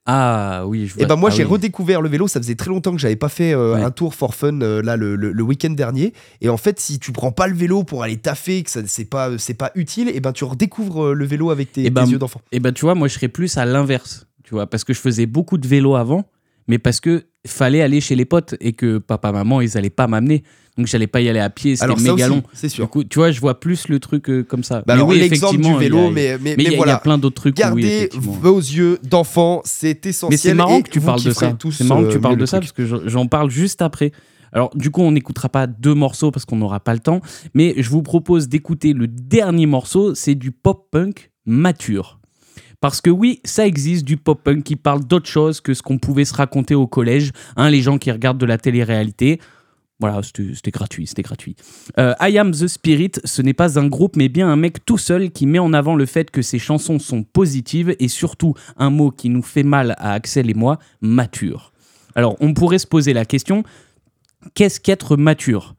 Ah 0.07 0.65
oui, 0.67 0.87
je 0.87 0.95
vois. 0.95 1.03
Et 1.03 1.07
ben 1.07 1.17
moi 1.17 1.31
Ah 1.33 1.35
j'ai 1.35 1.45
oui. 1.45 1.51
redécouvert 1.53 2.03
le 2.03 2.11
vélo, 2.11 2.29
ça 2.29 2.39
faisait 2.39 2.57
très 2.57 2.69
longtemps 2.69 2.93
que 2.93 2.99
j'avais 2.99 3.17
pas 3.17 3.31
fait 3.31 3.55
euh, 3.55 3.75
Ouais. 3.75 3.83
un 3.83 3.91
tour 3.91 4.15
for 4.15 4.35
fun 4.35 4.61
euh, 4.61 4.83
là 4.83 4.97
le, 4.97 5.17
le- 5.17 5.33
le 5.33 5.43
week-end 5.43 5.71
dernier. 5.71 6.13
Et 6.43 6.51
en 6.51 6.59
fait 6.59 6.79
si 6.79 6.99
tu 6.99 7.11
prends 7.11 7.33
pas 7.33 7.47
le 7.47 7.55
vélo 7.55 7.85
pour 7.85 8.03
aller 8.03 8.19
taffer, 8.19 8.63
que 8.63 8.71
ça 8.71 8.81
c'est 8.87 9.07
pas 9.07 9.39
c'est 9.39 9.55
pas 9.55 9.71
utile, 9.75 10.11
et 10.15 10.21
ben 10.21 10.33
tu 10.33 10.45
redécouvres 10.45 11.07
euh, 11.07 11.13
le 11.15 11.25
vélo 11.25 11.51
avec 11.51 11.73
tes, 11.73 11.87
Eh 11.87 11.91
ben, 11.91 12.05
yeux 12.05 12.19
d'enfant. 12.19 12.43
Et 12.53 12.61
ben 12.61 12.73
tu 12.73 12.83
vois, 12.85 12.95
moi 12.95 13.09
je 13.09 13.15
serais 13.15 13.29
plus 13.29 13.57
à 13.57 13.65
l'inverse, 13.65 14.27
tu 14.43 14.51
vois, 14.55 14.67
parce 14.67 14.85
que 14.85 14.93
je 14.93 15.01
faisais 15.01 15.25
beaucoup 15.27 15.57
de 15.57 15.67
vélo 15.67 15.95
avant, 15.95 16.25
mais 16.69 16.79
parce 16.79 17.01
que 17.01 17.25
fallait 17.47 17.83
aller 17.83 18.01
chez 18.01 18.15
les 18.17 18.25
potes 18.25 18.55
et 18.61 18.73
que 18.73 18.99
papa 18.99 19.31
maman 19.33 19.61
ils 19.61 19.77
allaient 19.77 19.91
pas 19.91 20.07
m'amener, 20.07 20.43
donc 20.79 20.87
j'allais 20.87 21.07
pas 21.07 21.21
y 21.21 21.29
aller 21.29 21.39
à 21.41 21.51
pied, 21.51 21.77
c'était 21.77 21.95
méga 21.95 22.27
long. 22.29 22.43
c'est 22.55 22.69
Du 22.69 22.73
sûr. 22.75 22.89
coup, 22.91 23.05
tu 23.05 23.19
vois, 23.19 23.31
je 23.31 23.39
vois 23.41 23.61
plus 23.61 23.89
le 23.89 24.01
truc 24.01 24.29
euh, 24.31 24.43
comme 24.43 24.65
ça. 24.65 24.77
Bah 24.79 24.85
Mais 24.89 24.93
alors 24.95 25.09
oui, 25.09 25.19
l'exemple 25.19 25.59
du 25.61 25.75
vélo, 25.77 26.07
a- 26.07 26.11
mais 26.11 26.39
mais, 26.39 26.39
mais 26.39 26.55
mais 26.57 26.63
il 26.65 26.65
y, 26.65 26.67
a- 26.67 26.71
il 26.71 26.73
y 26.73 26.75
a 26.75 26.77
voilà. 26.79 26.97
plein 26.99 27.19
d'autres 27.19 27.37
trucs. 27.37 27.55
où 27.57 27.61
oui, 27.61 27.63
Gardez 27.63 27.87
effectivement. 27.87 28.33
vos 28.33 28.59
yeux 28.59 28.99
d'enfant, 29.03 29.61
c'est 29.65 30.05
essentiel. 30.07 30.31
Mais 30.31 30.37
c'est 30.37 30.55
marrant 30.55 30.81
que 30.83 30.91
tu 30.91 31.01
parles 31.01 31.23
de 31.23 31.31
ça. 31.33 31.57
C'est 31.71 31.85
marrant 31.85 32.03
que 32.03 32.07
euh, 32.09 32.13
tu 32.13 32.19
parles 32.21 32.37
de 32.39 32.47
ça 32.47 32.61
parce 32.61 32.73
que 32.73 32.87
j'en- 32.87 33.01
j'en 33.07 33.27
parle 33.27 33.51
juste 33.51 33.83
après. 33.83 34.11
Alors, 34.53 34.71
du 34.77 34.91
coup, 34.91 35.03
on 35.03 35.11
n'écoutera 35.13 35.49
pas 35.49 35.67
deux 35.67 35.95
morceaux 35.95 36.31
parce 36.31 36.45
qu'on 36.45 36.57
n'aura 36.57 36.79
pas 36.81 36.95
le 36.95 37.01
temps. 37.01 37.21
Mais 37.55 37.75
je 37.77 37.91
vous 37.91 38.03
propose 38.03 38.49
d'écouter 38.49 38.93
le 38.93 39.07
dernier 39.09 39.67
morceau. 39.67 40.15
C'est 40.15 40.37
du 40.37 40.51
pop-punk 40.53 41.31
mature. 41.45 42.21
Parce 42.85 43.01
que 43.01 43.09
oui, 43.09 43.41
ça 43.45 43.67
existe 43.67 44.05
du 44.05 44.19
pop-punk 44.19 44.63
qui 44.63 44.77
parle 44.77 45.07
d'autre 45.07 45.27
chose 45.27 45.63
que 45.63 45.73
ce 45.73 45.81
qu'on 45.81 45.97
pouvait 45.97 46.27
se 46.27 46.35
raconter 46.35 46.75
au 46.75 46.87
collège. 46.87 47.31
Hein, 47.57 47.71
les 47.71 47.81
gens 47.81 47.97
qui 47.97 48.13
regardent 48.13 48.37
de 48.37 48.45
la 48.45 48.59
télé-réalité. 48.59 49.41
Voilà, 50.01 50.21
c'était 50.23 50.71
gratuit, 50.71 51.07
c'était 51.07 51.23
gratuit. 51.23 51.57
Euh, 51.99 52.13
I 52.21 52.37
Am 52.37 52.51
the 52.51 52.67
Spirit, 52.67 53.13
ce 53.25 53.41
n'est 53.41 53.55
pas 53.55 53.79
un 53.79 53.87
groupe, 53.87 54.17
mais 54.17 54.29
bien 54.29 54.51
un 54.51 54.57
mec 54.57 54.85
tout 54.85 54.99
seul 54.99 55.31
qui 55.31 55.47
met 55.47 55.59
en 55.59 55.73
avant 55.73 55.97
le 55.97 56.05
fait 56.05 56.31
que 56.31 56.43
ses 56.43 56.59
chansons 56.59 56.99
sont 56.99 57.23
positives 57.23 57.97
et 57.99 58.09
surtout 58.09 58.53
un 58.77 58.91
mot 58.91 59.11
qui 59.11 59.31
nous 59.31 59.41
fait 59.41 59.63
mal 59.63 59.95
à 59.97 60.13
Axel 60.13 60.51
et 60.51 60.55
moi, 60.55 60.79
mature. 61.01 61.73
Alors, 62.15 62.37
on 62.41 62.53
pourrait 62.53 62.77
se 62.77 62.87
poser 62.87 63.15
la 63.15 63.25
question 63.25 63.63
qu'est-ce 64.53 64.79
qu'être 64.79 65.17
mature? 65.17 65.75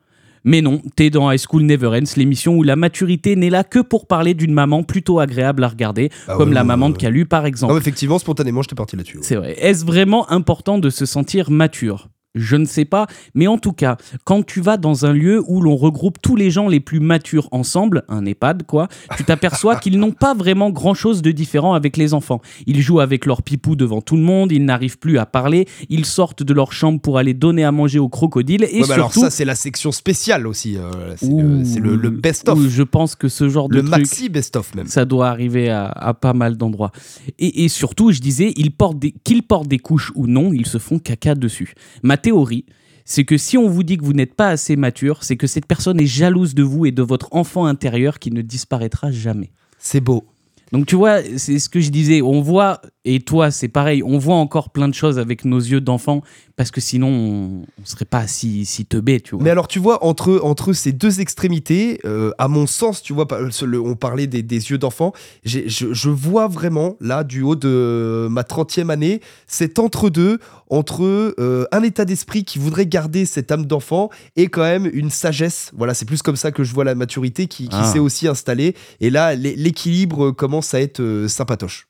Mais 0.46 0.62
non, 0.62 0.82
t'es 0.96 1.10
dans 1.10 1.30
High 1.30 1.40
School 1.46 1.64
Never 1.64 1.88
Ends, 1.88 2.14
l'émission 2.16 2.56
où 2.56 2.64
la 2.64 2.76
maturité 2.78 3.36
n'est 3.36 3.50
là 3.50 3.64
que 3.64 3.80
pour 3.80 4.08
parler 4.08 4.34
d'une 4.34 4.54
maman 4.54 4.84
plutôt 4.84 5.20
agréable 5.20 5.64
à 5.64 5.68
regarder, 5.68 6.10
Ah 6.28 6.36
comme 6.38 6.50
ouais, 6.50 6.56
la 6.56 6.62
ouais, 6.62 6.68
maman 6.68 6.86
ouais. 6.88 6.94
de 6.94 6.98
Calu 6.98 7.26
par 7.26 7.46
exemple. 7.46 7.74
Non, 7.74 7.80
effectivement, 7.80 8.20
spontanément, 8.20 8.62
j'étais 8.62 8.76
parti 8.76 8.96
là-dessus. 8.96 9.18
C'est 9.22 9.36
vrai. 9.36 9.56
Est-ce 9.60 9.84
vraiment 9.86 10.30
important 10.32 10.78
de 10.78 10.90
se 10.90 11.06
sentir 11.06 11.52
mature? 11.52 12.08
Je 12.36 12.56
ne 12.58 12.66
sais 12.66 12.86
pas, 12.86 13.08
mais 13.34 13.48
en 13.48 13.58
tout 13.58 13.72
cas, 13.74 13.98
quand 14.26 14.46
tu 14.46 14.62
vas 14.62 14.78
dans 14.78 15.06
un 15.06 15.14
lieu 15.14 15.42
où 15.48 15.62
l'on 15.62 15.76
regroupe 15.76 16.18
tous 16.22 16.36
les 16.36 16.52
gens 16.52 16.68
les 16.68 16.80
plus 16.80 17.00
matures 17.00 17.48
ensemble, 17.52 18.04
un 18.10 18.26
EHPAD 18.26 18.64
quoi, 18.66 18.88
tu 19.18 19.24
t'aperçois 19.24 19.76
qu'ils 19.80 19.98
n'ont 20.00 20.12
pas 20.12 20.34
vraiment 20.34 20.70
grand-chose 20.70 21.22
de 21.22 21.32
différent 21.32 21.74
avec 21.74 21.98
les 21.98 22.14
enfants. 22.14 22.42
Ils 22.68 22.82
jouent 22.82 23.00
avec 23.00 23.26
leur 23.26 23.42
pipou 23.42 23.76
devant 23.76 24.02
tout 24.02 24.16
le 24.18 24.22
monde, 24.24 24.52
ils 24.52 24.64
n'arrivent 24.66 25.00
plus 25.00 25.18
à 25.18 25.26
parler, 25.26 25.68
ils 25.90 26.06
sortent 26.06 26.44
de 26.44 26.54
leur 26.54 26.72
chambre 26.74 27.00
pour 27.00 27.18
aller 27.18 27.34
donner 27.34 27.64
à 27.64 27.72
manger 27.72 28.00
aux 28.00 28.10
crocodiles 28.10 28.64
et 28.66 28.82
Ouais, 28.82 28.88
mais 28.88 28.94
alors 28.94 29.12
surtout... 29.14 29.26
ça, 29.26 29.30
c'est 29.32 29.46
la 29.46 29.56
section 29.56 29.92
spéciale 29.92 30.46
aussi. 30.48 30.78
euh, 30.78 31.16
c'est 31.64 31.80
le, 31.80 32.10
best-of. 32.10 32.60
Je 32.68 32.84
pense 32.84 33.16
que 33.16 33.28
ce 33.30 33.48
genre 33.50 33.70
de 33.70 33.76
Le 33.76 33.82
truc... 33.84 33.92
maxi 33.98 34.30
best-of 34.30 34.76
même. 34.76 34.88
Ça 34.88 35.06
doit 35.06 35.30
arriver 35.30 35.70
à, 35.70 35.86
à 35.86 36.14
pas 36.14 36.34
mal 36.34 36.58
d'endroits. 36.58 36.92
Et, 37.40 37.64
et 37.64 37.70
surtout, 37.70 38.12
je 38.12 38.20
disais, 38.20 38.54
ils 38.58 38.72
portent 38.72 39.00
des- 39.00 39.14
qu'ils 39.24 39.44
portent 39.44 39.68
des 39.68 39.80
couches 39.80 40.12
ou 40.16 40.28
non, 40.28 40.52
ils 40.54 40.66
se 40.66 40.78
font 40.78 41.00
caca 41.00 41.36
dessus. 41.36 41.74
Ma 42.04 42.18
théorie, 42.26 42.66
c'est 43.06 43.24
que 43.24 43.38
si 43.38 43.56
on 43.56 43.70
vous 43.70 43.84
dit 43.84 43.98
que 43.98 44.04
vous 44.04 44.14
n'êtes 44.14 44.34
pas 44.34 44.50
assez 44.50 44.76
mature, 44.76 45.24
c'est 45.24 45.38
que 45.38 45.46
cette 45.46 45.68
personne 45.68 46.00
est 46.00 46.08
jalouse 46.08 46.56
de 46.56 46.64
vous 46.64 46.88
et 46.88 46.92
de 46.92 47.04
votre 47.04 47.30
enfant 47.32 47.66
intérieur 47.66 48.18
qui 48.18 48.32
ne 48.32 48.42
disparaîtra 48.42 49.12
jamais. 49.12 49.52
C'est 49.78 50.02
beau. 50.02 50.26
Donc 50.72 50.88
tu 50.88 50.96
vois, 50.96 51.22
c'est 51.38 51.60
ce 51.60 51.70
que 51.70 51.80
je 51.80 51.92
disais, 51.92 52.24
on 52.24 52.42
voit 52.42 52.82
Et 53.06 53.20
toi, 53.20 53.52
c'est 53.52 53.68
pareil. 53.68 54.02
On 54.04 54.18
voit 54.18 54.36
encore 54.36 54.72
plein 54.72 54.88
de 54.90 54.94
choses 54.94 55.20
avec 55.20 55.46
nos 55.46 55.60
yeux 55.60 55.80
d'enfant 55.82 56.22
parce 56.56 56.72
que 56.72 56.82
sinon, 56.82 57.08
on, 57.10 57.62
on 57.82 57.86
serait 57.86 58.06
pas 58.06 58.26
si, 58.28 58.66
si 58.66 58.86
teubé, 58.86 59.20
tu 59.22 59.36
vois. 59.36 59.44
Mais 59.44 59.50
alors, 59.52 59.68
tu 59.68 59.78
vois, 59.80 60.04
entre, 60.04 60.40
entre 60.44 60.74
ces 60.74 60.92
deux 60.92 61.20
extrémités, 61.22 62.00
euh, 62.06 62.32
à 62.38 62.48
mon 62.48 62.66
sens, 62.66 63.02
tu 63.04 63.14
vois, 63.14 63.28
le- 63.64 63.80
on 63.82 63.96
parlait 63.96 64.26
des, 64.28 64.42
des 64.42 64.72
yeux 64.72 64.78
d'enfant, 64.78 65.14
je, 65.44 65.60
je 65.68 66.10
vois 66.10 66.48
vraiment, 66.48 66.96
là, 67.00 67.24
du 67.24 67.42
haut 67.42 67.56
de 67.56 68.28
ma 68.32 68.42
30e 68.44 68.90
année, 68.90 69.22
cet 69.48 69.78
entre-deux, 69.80 70.40
entre 70.70 71.04
euh, 71.40 71.66
un 71.72 71.84
état 71.84 72.06
d'esprit 72.06 72.44
qui 72.44 72.58
voudrait 72.58 72.88
garder 72.88 73.26
cette 73.26 73.52
âme 73.52 73.66
d'enfant 73.66 74.10
et 74.36 74.48
quand 74.48 74.64
même 74.64 74.90
une 74.92 75.10
sagesse. 75.12 75.72
Voilà, 75.78 75.94
c'est 75.94 76.06
plus 76.06 76.22
comme 76.24 76.36
ça 76.38 76.52
que 76.52 76.64
je 76.64 76.74
vois 76.74 76.86
la 76.86 76.96
maturité 76.96 77.46
qui, 77.48 77.66
qui 77.70 77.76
Ah. 77.80 77.84
s'est 77.92 78.00
aussi 78.00 78.28
installée. 78.28 78.76
Et 79.02 79.10
là, 79.12 79.36
l'é- 79.36 79.56
l'équilibre 79.56 80.32
commence 80.32 80.74
à 80.74 80.82
être 80.82 81.02
euh, 81.02 81.28
sympatoche. 81.28 81.88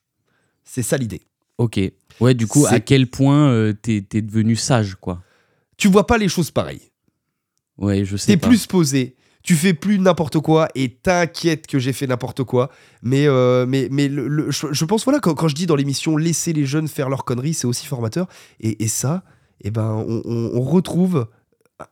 C'est 0.66 0.82
ça 0.82 0.98
l'idée. 0.98 1.22
Ok. 1.56 1.80
Ouais, 2.20 2.34
du 2.34 2.46
coup, 2.46 2.66
à 2.66 2.80
quel 2.80 3.06
point 3.06 3.48
euh, 3.50 3.72
t'es 3.72 4.00
devenu 4.02 4.56
sage, 4.56 4.94
quoi? 4.96 5.22
Tu 5.78 5.88
vois 5.88 6.06
pas 6.06 6.18
les 6.18 6.28
choses 6.28 6.50
pareilles. 6.50 6.90
Ouais, 7.78 8.04
je 8.04 8.16
sais 8.18 8.32
T'es 8.32 8.36
plus 8.36 8.66
posé. 8.66 9.16
Tu 9.42 9.54
fais 9.54 9.74
plus 9.74 9.98
n'importe 9.98 10.40
quoi 10.40 10.68
et 10.74 10.94
t'inquiète 10.96 11.66
que 11.68 11.78
j'ai 11.78 11.92
fait 11.92 12.06
n'importe 12.08 12.42
quoi. 12.42 12.70
Mais, 13.02 13.26
euh, 13.28 13.64
mais, 13.64 13.88
mais 13.92 14.08
le- 14.08 14.26
le- 14.26 14.50
je, 14.50 14.66
je 14.72 14.84
pense, 14.84 15.04
voilà, 15.04 15.20
quand, 15.20 15.34
quand 15.34 15.46
je 15.48 15.54
dis 15.54 15.66
dans 15.66 15.76
l'émission 15.76 16.16
laisser 16.16 16.52
les 16.52 16.66
jeunes 16.66 16.88
faire 16.88 17.08
leurs 17.08 17.24
conneries, 17.24 17.54
c'est 17.54 17.66
aussi 17.66 17.86
formateur. 17.86 18.26
Et, 18.60 18.82
et 18.82 18.88
ça, 18.88 19.22
eh 19.62 19.70
ben, 19.70 20.04
on, 20.08 20.22
on- 20.24 20.50
on 20.56 20.60
retrouve 20.62 21.28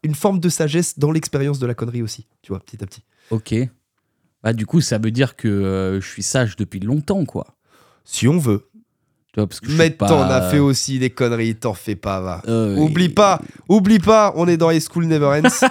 une 0.02 0.14
forme 0.16 0.40
de 0.40 0.48
sagesse 0.48 0.98
dans 0.98 1.12
l'expérience 1.12 1.58
de 1.60 1.66
la 1.66 1.74
connerie 1.74 2.02
aussi, 2.02 2.26
tu 2.42 2.50
vois, 2.50 2.58
petit 2.60 2.82
à 2.82 2.86
petit. 2.86 3.04
Ok. 3.30 3.54
Bah, 4.42 4.52
du 4.52 4.66
coup, 4.66 4.80
ça 4.80 4.98
veut 4.98 5.10
dire 5.12 5.36
que 5.36 5.46
euh, 5.46 6.00
je 6.00 6.08
suis 6.08 6.22
sage 6.24 6.56
depuis 6.56 6.80
longtemps, 6.80 7.24
quoi. 7.24 7.56
Si 8.04 8.28
on 8.28 8.38
veut. 8.38 8.68
Tu 9.34 9.40
vois, 9.40 9.48
parce 9.48 9.58
que 9.58 9.72
Mais 9.72 9.90
t'en 9.90 10.22
as 10.22 10.48
fait 10.48 10.60
aussi 10.60 11.00
des 11.00 11.10
conneries, 11.10 11.56
t'en 11.56 11.74
fais 11.74 11.96
pas, 11.96 12.20
va. 12.20 12.40
Euh, 12.46 12.76
Oublie 12.76 13.08
pas, 13.08 13.40
oublie 13.68 13.98
pas, 13.98 14.32
on 14.36 14.46
est 14.46 14.56
dans 14.56 14.70
les 14.70 14.78
School 14.78 15.06
Never 15.06 15.40
Ends. 15.42 15.66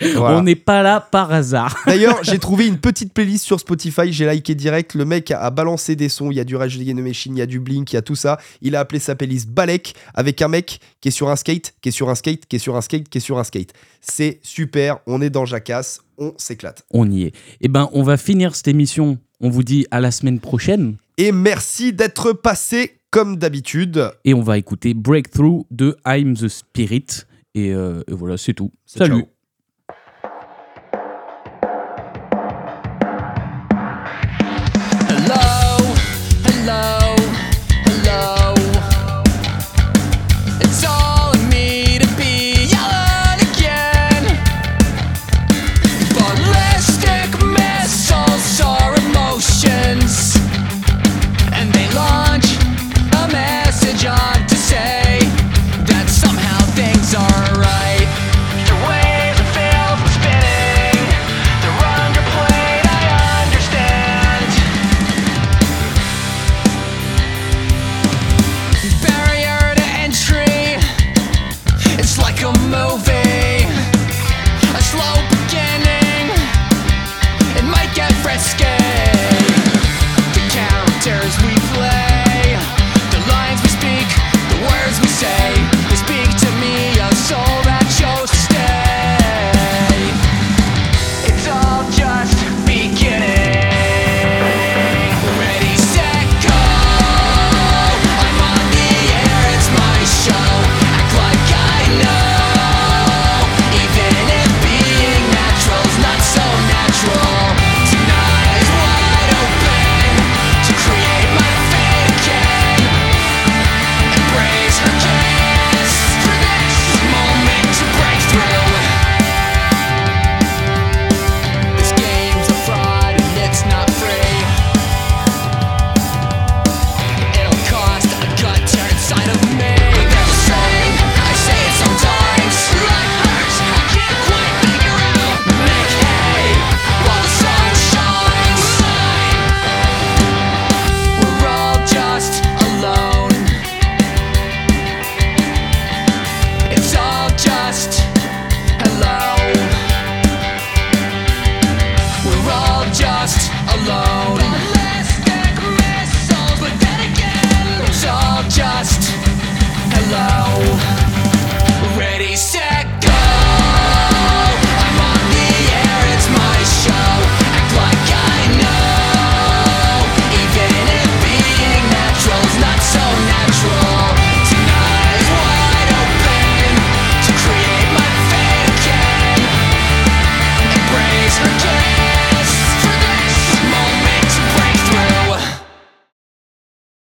Voilà. 0.16 0.38
On 0.38 0.42
n'est 0.42 0.56
pas 0.56 0.82
là 0.82 0.98
par 1.00 1.30
hasard. 1.30 1.76
D'ailleurs, 1.86 2.24
j'ai 2.24 2.38
trouvé 2.38 2.66
une 2.66 2.78
petite 2.78 3.12
playlist 3.12 3.44
sur 3.44 3.60
Spotify, 3.60 4.12
j'ai 4.12 4.28
liké 4.28 4.54
direct. 4.54 4.94
Le 4.94 5.04
mec 5.04 5.30
a, 5.30 5.40
a 5.40 5.50
balancé 5.50 5.94
des 5.94 6.08
sons. 6.08 6.30
Il 6.30 6.36
y 6.36 6.40
a 6.40 6.44
du 6.44 6.56
Rage 6.56 6.76
Against 6.76 6.98
the 6.98 7.02
Machine, 7.02 7.36
il 7.36 7.38
y 7.38 7.42
a 7.42 7.46
du 7.46 7.60
Blink, 7.60 7.92
il 7.92 7.96
y 7.96 7.98
a 7.98 8.02
tout 8.02 8.16
ça. 8.16 8.38
Il 8.62 8.74
a 8.74 8.80
appelé 8.80 8.98
sa 8.98 9.14
playlist 9.14 9.50
Balek 9.50 9.94
avec 10.14 10.40
un 10.40 10.48
mec 10.48 10.80
qui 11.00 11.08
est 11.08 11.12
sur 11.12 11.28
un 11.28 11.36
skate, 11.36 11.74
qui 11.82 11.90
est 11.90 11.92
sur 11.92 12.08
un 12.08 12.14
skate, 12.14 12.46
qui 12.46 12.56
est 12.56 12.58
sur 12.58 12.76
un 12.76 12.80
skate, 12.80 13.08
qui 13.10 13.18
est 13.18 13.20
sur 13.20 13.38
un 13.38 13.44
skate. 13.44 13.74
C'est 14.00 14.40
super, 14.42 14.98
on 15.06 15.20
est 15.20 15.30
dans 15.30 15.44
Jacasse, 15.44 16.00
on 16.18 16.32
s'éclate. 16.38 16.84
On 16.90 17.10
y 17.10 17.24
est. 17.24 17.32
Eh 17.60 17.68
ben, 17.68 17.90
on 17.92 18.02
va 18.02 18.16
finir 18.16 18.56
cette 18.56 18.68
émission. 18.68 19.18
On 19.40 19.50
vous 19.50 19.62
dit 19.62 19.86
à 19.90 20.00
la 20.00 20.10
semaine 20.10 20.40
prochaine. 20.40 20.96
Et 21.18 21.32
merci 21.32 21.92
d'être 21.92 22.32
passé 22.32 22.98
comme 23.10 23.36
d'habitude. 23.36 24.10
Et 24.24 24.34
on 24.34 24.42
va 24.42 24.58
écouter 24.58 24.94
Breakthrough 24.94 25.66
de 25.70 25.96
I'm 26.06 26.36
the 26.36 26.48
Spirit. 26.48 27.24
Et, 27.54 27.74
euh, 27.74 28.02
et 28.08 28.14
voilà, 28.14 28.36
c'est 28.36 28.54
tout. 28.54 28.72
Salut. 28.86 29.20
ciao. 29.20 29.28